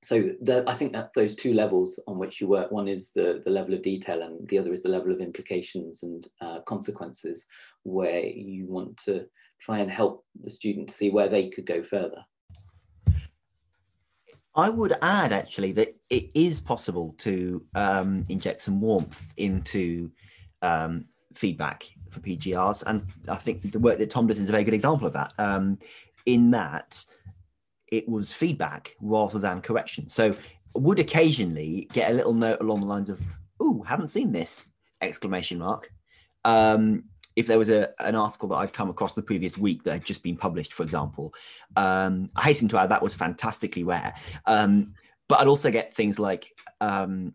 [0.03, 2.71] so the, I think that's those two levels on which you work.
[2.71, 6.03] One is the, the level of detail and the other is the level of implications
[6.03, 7.45] and uh, consequences
[7.83, 9.25] where you want to
[9.65, 12.23] try and help the student see where they could go further.
[14.55, 20.11] I would add actually that it is possible to um, inject some warmth into
[20.61, 22.83] um, feedback for PGRs.
[22.85, 25.33] And I think the work that Tom does is a very good example of that.
[25.39, 25.79] Um,
[26.25, 27.03] in that
[27.87, 30.09] it was feedback rather than correction.
[30.09, 30.35] So
[30.73, 33.21] would occasionally get a little note along the lines of,
[33.61, 34.65] "Ooh, haven't seen this!"
[35.01, 35.91] exclamation mark.
[36.43, 37.05] Um,
[37.35, 40.05] if there was a, an article that I'd come across the previous week that had
[40.05, 41.33] just been published, for example,
[41.75, 44.13] um, I hasten to add that was fantastically rare.
[44.45, 44.93] Um,
[45.27, 47.33] but I'd also get things like um,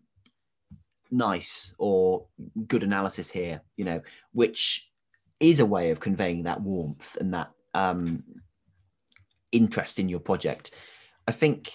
[1.11, 2.25] nice or
[2.67, 4.89] good analysis here, you know, which
[5.39, 8.23] is a way of conveying that warmth and that um,
[9.51, 10.71] interest in your project.
[11.27, 11.71] I think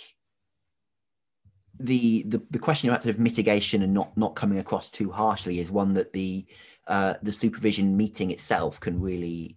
[1.79, 5.61] the the, the question about sort of mitigation and not not coming across too harshly
[5.61, 6.47] is one that the
[6.87, 9.57] uh, the supervision meeting itself can really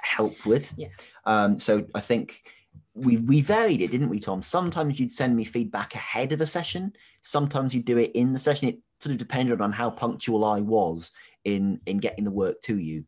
[0.00, 0.72] help with.
[0.76, 0.90] Yes.
[1.24, 2.42] Um, so I think
[2.94, 4.42] we we varied it, didn't we, Tom?
[4.42, 6.92] Sometimes you'd send me feedback ahead of a session.
[7.20, 8.68] Sometimes you'd do it in the session.
[8.68, 11.12] It sort of depended on how punctual I was
[11.44, 13.04] in in getting the work to you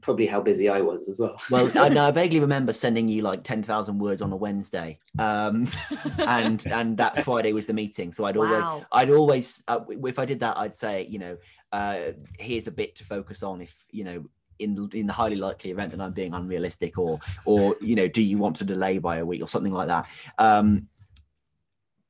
[0.00, 1.40] probably how busy I was as well.
[1.50, 5.68] well, I, I vaguely remember sending you like ten thousand words on a Wednesday, um,
[6.18, 8.12] and and that Friday was the meeting.
[8.12, 8.44] So I'd wow.
[8.44, 11.36] always, I'd always, uh, if I did that, I'd say, you know,
[11.72, 13.60] uh, here's a bit to focus on.
[13.60, 14.24] If you know,
[14.58, 18.22] in in the highly likely event that I'm being unrealistic, or or you know, do
[18.22, 20.08] you want to delay by a week or something like that?
[20.38, 20.88] Um,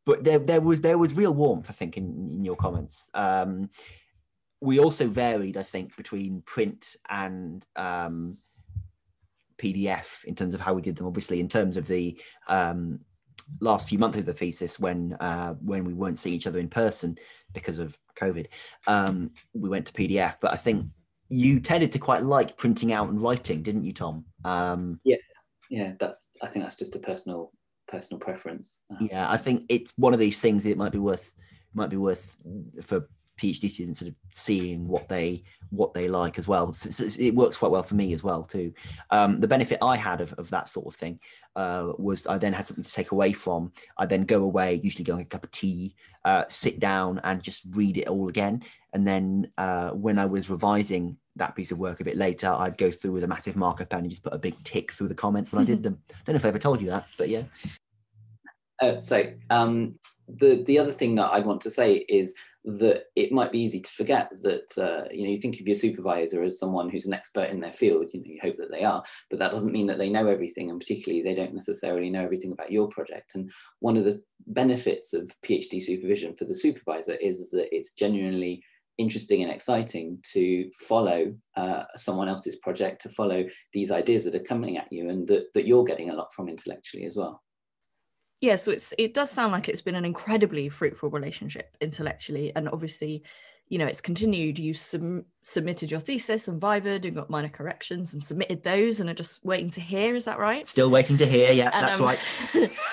[0.04, 3.10] but there there was there was real warmth, I think, in, in your comments.
[3.14, 3.70] Um,
[4.60, 8.38] we also varied, I think, between print and um,
[9.58, 11.06] PDF in terms of how we did them.
[11.06, 13.00] Obviously, in terms of the um,
[13.60, 16.68] last few months of the thesis, when uh, when we weren't seeing each other in
[16.68, 17.18] person
[17.52, 18.46] because of COVID,
[18.86, 20.36] um, we went to PDF.
[20.40, 20.86] But I think
[21.28, 24.24] you tended to quite like printing out and writing, didn't you, Tom?
[24.44, 25.16] Um, yeah,
[25.70, 25.92] yeah.
[25.98, 27.52] That's I think that's just a personal
[27.88, 28.80] personal preference.
[29.00, 31.32] Yeah, I think it's one of these things that it might be worth
[31.74, 32.36] might be worth
[32.82, 36.72] for PhD students sort of seeing what they what they like as well.
[36.72, 38.72] So, so it works quite well for me as well too.
[39.10, 41.18] Um, the benefit I had of, of that sort of thing
[41.56, 43.72] uh, was I then had something to take away from.
[43.98, 47.20] I then go away, usually go and get a cup of tea, uh, sit down
[47.24, 48.62] and just read it all again.
[48.92, 52.78] And then uh, when I was revising that piece of work a bit later, I'd
[52.78, 55.14] go through with a massive marker pen and just put a big tick through the
[55.14, 55.98] comments when I did them.
[56.24, 57.42] Don't know if I ever told you that, but yeah.
[58.80, 62.34] Uh, so um, the the other thing that I'd want to say is
[62.66, 65.74] that it might be easy to forget that uh, you know you think of your
[65.74, 68.82] supervisor as someone who's an expert in their field you know you hope that they
[68.82, 72.24] are but that doesn't mean that they know everything and particularly they don't necessarily know
[72.24, 73.36] everything about your project.
[73.36, 78.62] And one of the benefits of phd supervision for the supervisor is that it's genuinely
[78.98, 83.44] interesting and exciting to follow uh, someone else's project to follow
[83.74, 86.48] these ideas that are coming at you and that, that you're getting a lot from
[86.48, 87.42] intellectually as well
[88.40, 92.68] yeah so it's it does sound like it's been an incredibly fruitful relationship intellectually and
[92.68, 93.22] obviously
[93.68, 98.14] you know it's continued you sub- submitted your thesis and vivaed and got minor corrections
[98.14, 101.26] and submitted those and are just waiting to hear is that right still waiting to
[101.26, 102.18] hear yeah and, that's um, right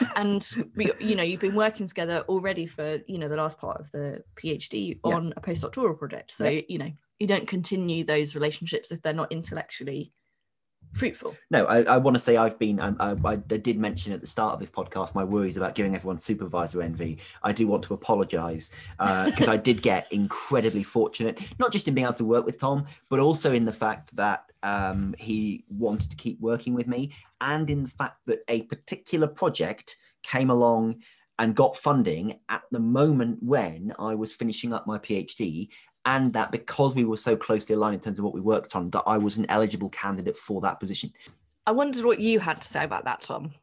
[0.16, 0.52] and
[1.00, 4.24] you know you've been working together already for you know the last part of the
[4.36, 5.34] phd on yeah.
[5.38, 6.62] a postdoctoral project so yeah.
[6.68, 10.12] you know you don't continue those relationships if they're not intellectually
[10.94, 11.36] fruitful.
[11.50, 14.28] No, I, I want to say I've been, um, I, I, did mention at the
[14.28, 17.20] start of this podcast my worries about giving everyone supervisor envy.
[17.42, 21.94] I do want to apologize because uh, I did get incredibly fortunate, not just in
[21.94, 26.12] being able to work with Tom, but also in the fact that um, he wanted
[26.12, 31.02] to keep working with me and in the fact that a particular project came along
[31.40, 35.70] and got funding at the moment when I was finishing up my PhD.
[36.06, 38.90] And that because we were so closely aligned in terms of what we worked on,
[38.90, 41.14] that I was an eligible candidate for that position.
[41.66, 43.54] I wondered what you had to say about that, Tom.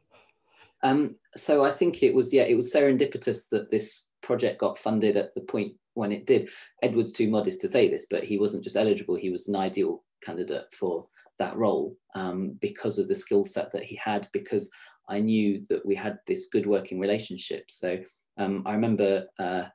[0.83, 5.17] Um, so I think it was yeah, it was serendipitous that this project got funded
[5.17, 6.49] at the point when it did.
[6.81, 10.03] Edward's too modest to say this, but he wasn't just eligible; he was an ideal
[10.23, 11.05] candidate for
[11.37, 14.27] that role um, because of the skill set that he had.
[14.33, 14.71] Because
[15.09, 17.69] I knew that we had this good working relationship.
[17.69, 17.99] So
[18.37, 19.65] um, I remember uh,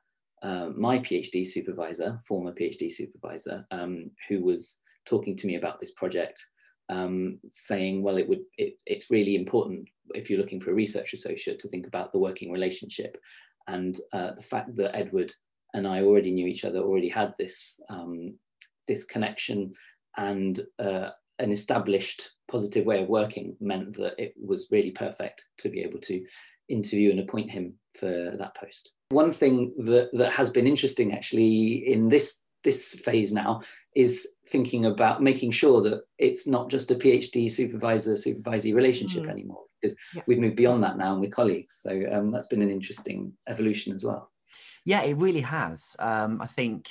[0.43, 5.91] uh, my PhD supervisor, former PhD supervisor, um, who was talking to me about this
[5.91, 6.45] project,
[6.89, 8.43] um, saying, "Well, it would.
[8.57, 12.19] It, it's really important if you're looking for a research associate to think about the
[12.19, 13.17] working relationship."
[13.67, 15.33] And uh, the fact that Edward
[15.73, 18.37] and I already knew each other, already had this um,
[18.87, 19.73] this connection,
[20.17, 21.09] and uh,
[21.39, 25.99] an established positive way of working meant that it was really perfect to be able
[25.99, 26.23] to
[26.69, 28.91] interview and appoint him for that post.
[29.09, 33.61] One thing that, that has been interesting actually in this this phase now
[33.95, 39.29] is thinking about making sure that it's not just a PhD supervisor supervisee relationship mm.
[39.29, 40.23] anymore because yeah.
[40.27, 41.79] we've moved beyond that now and we're colleagues.
[41.81, 44.31] So um, that's been an interesting evolution as well.
[44.85, 45.95] Yeah, it really has.
[45.99, 46.89] Um, I think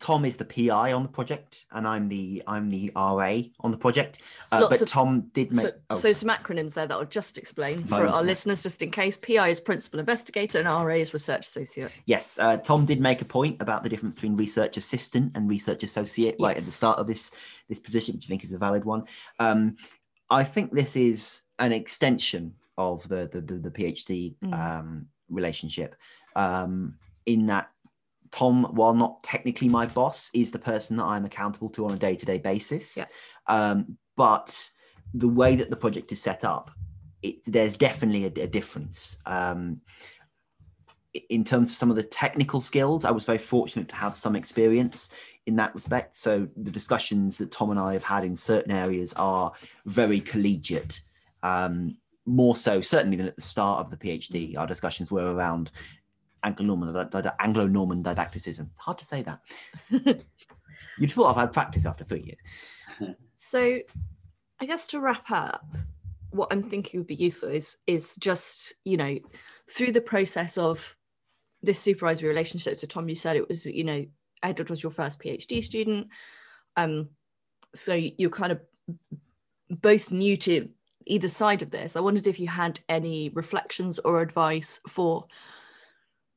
[0.00, 3.78] Tom is the PI on the project, and I'm the I'm the RA on the
[3.78, 4.18] project.
[4.50, 5.94] Uh, but of, Tom did make so, oh.
[5.94, 9.16] so, some acronyms there that I'll just explain for our listeners, just in case.
[9.16, 11.92] PI is principal investigator, and RA is research associate.
[12.04, 15.84] Yes, uh, Tom did make a point about the difference between research assistant and research
[15.84, 16.44] associate yes.
[16.44, 17.30] right at the start of this
[17.68, 19.04] this position, which I think is a valid one.
[19.38, 19.76] Um,
[20.30, 24.52] I think this is an extension of the the, the, the PhD mm.
[24.52, 25.94] um, relationship
[26.34, 27.70] um, in that
[28.36, 31.96] Tom, while not technically my boss, is the person that I'm accountable to on a
[31.96, 32.94] day to day basis.
[32.94, 33.06] Yeah.
[33.46, 34.68] Um, but
[35.14, 36.70] the way that the project is set up,
[37.22, 39.16] it, there's definitely a, a difference.
[39.24, 39.80] Um,
[41.30, 44.36] in terms of some of the technical skills, I was very fortunate to have some
[44.36, 45.10] experience
[45.46, 46.14] in that respect.
[46.14, 49.50] So the discussions that Tom and I have had in certain areas are
[49.86, 51.00] very collegiate.
[51.42, 54.58] Um, more so, certainly than at the start of the PhD.
[54.58, 55.70] Our discussions were around
[56.46, 58.68] Anglo-Norman, Anglo-Norman didacticism.
[58.70, 59.40] It's hard to say that.
[60.98, 63.16] You'd thought I've had practice after three years.
[63.38, 63.78] So,
[64.58, 65.62] I guess to wrap up,
[66.30, 69.18] what I'm thinking would be useful is is just you know
[69.70, 70.96] through the process of
[71.62, 72.78] this supervisory relationship.
[72.78, 74.06] So, Tom, you said it was you know
[74.42, 76.08] Edward was your first PhD student,
[76.78, 77.10] um,
[77.74, 78.60] so you're kind of
[79.68, 80.70] both new to
[81.06, 81.94] either side of this.
[81.94, 85.26] I wondered if you had any reflections or advice for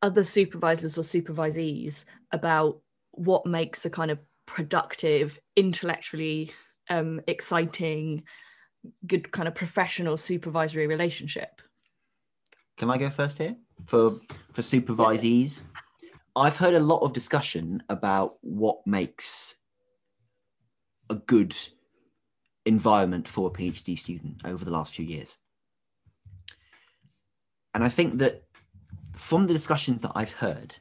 [0.01, 2.79] other supervisors or supervisees about
[3.11, 6.51] what makes a kind of productive, intellectually
[6.89, 8.23] um, exciting,
[9.05, 11.61] good kind of professional supervisory relationship.
[12.77, 14.11] Can I go first here for
[14.53, 15.61] for supervisees?
[16.35, 19.57] I've heard a lot of discussion about what makes
[21.09, 21.55] a good
[22.65, 25.37] environment for a PhD student over the last few years.
[27.73, 28.43] And I think that
[29.19, 30.77] from the discussions that I've heard,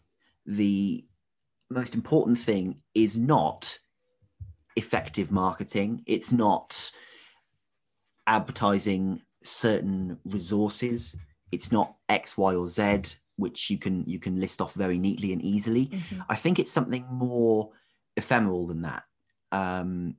[0.46, 1.04] the
[1.70, 3.78] most important thing is not
[4.76, 6.02] effective marketing.
[6.06, 6.92] It's not
[8.28, 11.16] advertising certain resources.
[11.50, 15.32] It's not X, Y, or Z, which you can you can list off very neatly
[15.32, 15.86] and easily.
[15.86, 16.20] Mm-hmm.
[16.28, 17.72] I think it's something more
[18.16, 19.02] ephemeral than that.
[19.50, 20.14] Um,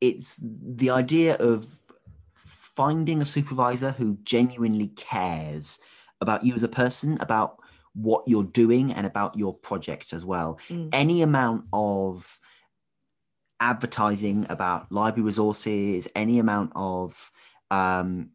[0.00, 1.68] it's the idea of
[2.34, 5.78] finding a supervisor who genuinely cares
[6.24, 7.58] about you as a person, about
[7.94, 10.58] what you're doing, and about your project as well.
[10.68, 10.88] Mm.
[10.92, 12.40] Any amount of
[13.60, 17.30] advertising about library resources, any amount of
[17.70, 18.30] um,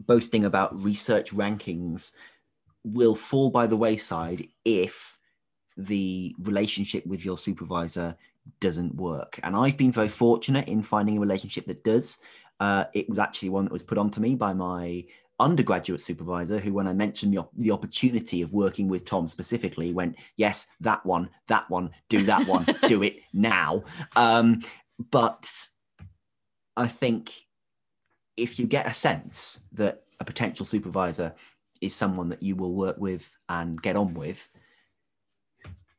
[0.00, 2.12] boasting about research rankings
[2.84, 5.18] will fall by the wayside if
[5.76, 8.16] the relationship with your supervisor
[8.60, 9.38] doesn't work.
[9.42, 12.18] And I've been very fortunate in finding a relationship that does.
[12.60, 15.04] Uh, it was actually one that was put onto me by my
[15.40, 20.16] undergraduate supervisor who, when I mentioned the, the opportunity of working with Tom specifically, went,
[20.36, 23.84] Yes, that one, that one, do that one, do it now.
[24.16, 24.62] Um,
[25.10, 25.50] but
[26.76, 27.32] I think
[28.36, 31.34] if you get a sense that a potential supervisor
[31.80, 34.48] is someone that you will work with and get on with,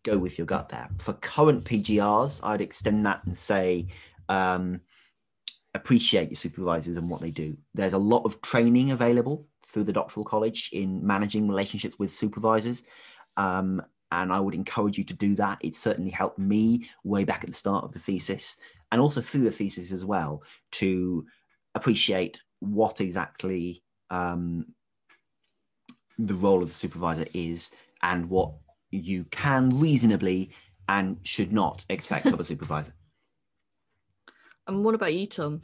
[0.03, 0.89] go with your gut there.
[0.99, 3.87] For current PGRs, I'd extend that and say,
[4.27, 4.81] um,
[5.73, 7.55] appreciate your supervisors and what they do.
[7.73, 12.83] There's a lot of training available through the doctoral college in managing relationships with supervisors.
[13.37, 15.59] Um, and I would encourage you to do that.
[15.61, 18.57] It certainly helped me way back at the start of the thesis
[18.91, 21.25] and also through the thesis as well to
[21.75, 24.65] appreciate what exactly um,
[26.17, 28.53] the role of the supervisor is and what
[28.89, 30.51] you can reasonably
[30.87, 32.93] and should not expect of a supervisor.
[34.69, 35.61] And what about you, Tom?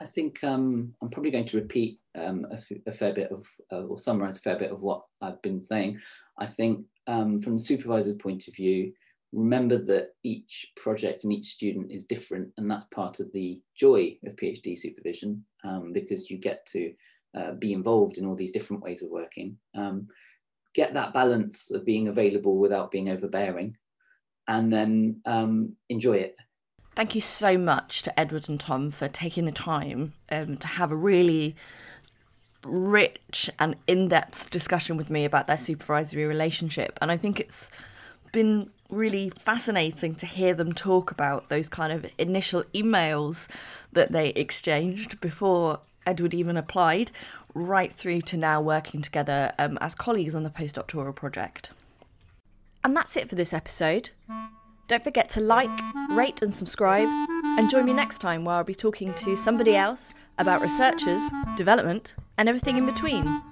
[0.00, 3.46] I think um, I'm probably going to repeat um, a, f- a fair bit of,
[3.72, 5.98] uh, or summarize a fair bit of what I've been saying.
[6.38, 8.92] I think um, from the supervisor's point of view,
[9.32, 14.18] remember that each project and each student is different, and that's part of the joy
[14.26, 16.92] of PhD supervision um, because you get to
[17.36, 19.56] uh, be involved in all these different ways of working.
[19.74, 20.08] Um,
[20.74, 23.76] get that balance of being available without being overbearing,
[24.46, 26.36] and then um, enjoy it.
[26.98, 30.90] Thank you so much to Edward and Tom for taking the time um, to have
[30.90, 31.54] a really
[32.64, 36.98] rich and in depth discussion with me about their supervisory relationship.
[37.00, 37.70] And I think it's
[38.32, 43.46] been really fascinating to hear them talk about those kind of initial emails
[43.92, 47.12] that they exchanged before Edward even applied,
[47.54, 51.70] right through to now working together um, as colleagues on the postdoctoral project.
[52.82, 54.10] And that's it for this episode.
[54.88, 55.68] Don't forget to like,
[56.08, 60.14] rate, and subscribe, and join me next time where I'll be talking to somebody else
[60.38, 61.20] about researchers,
[61.56, 63.42] development, and everything in between.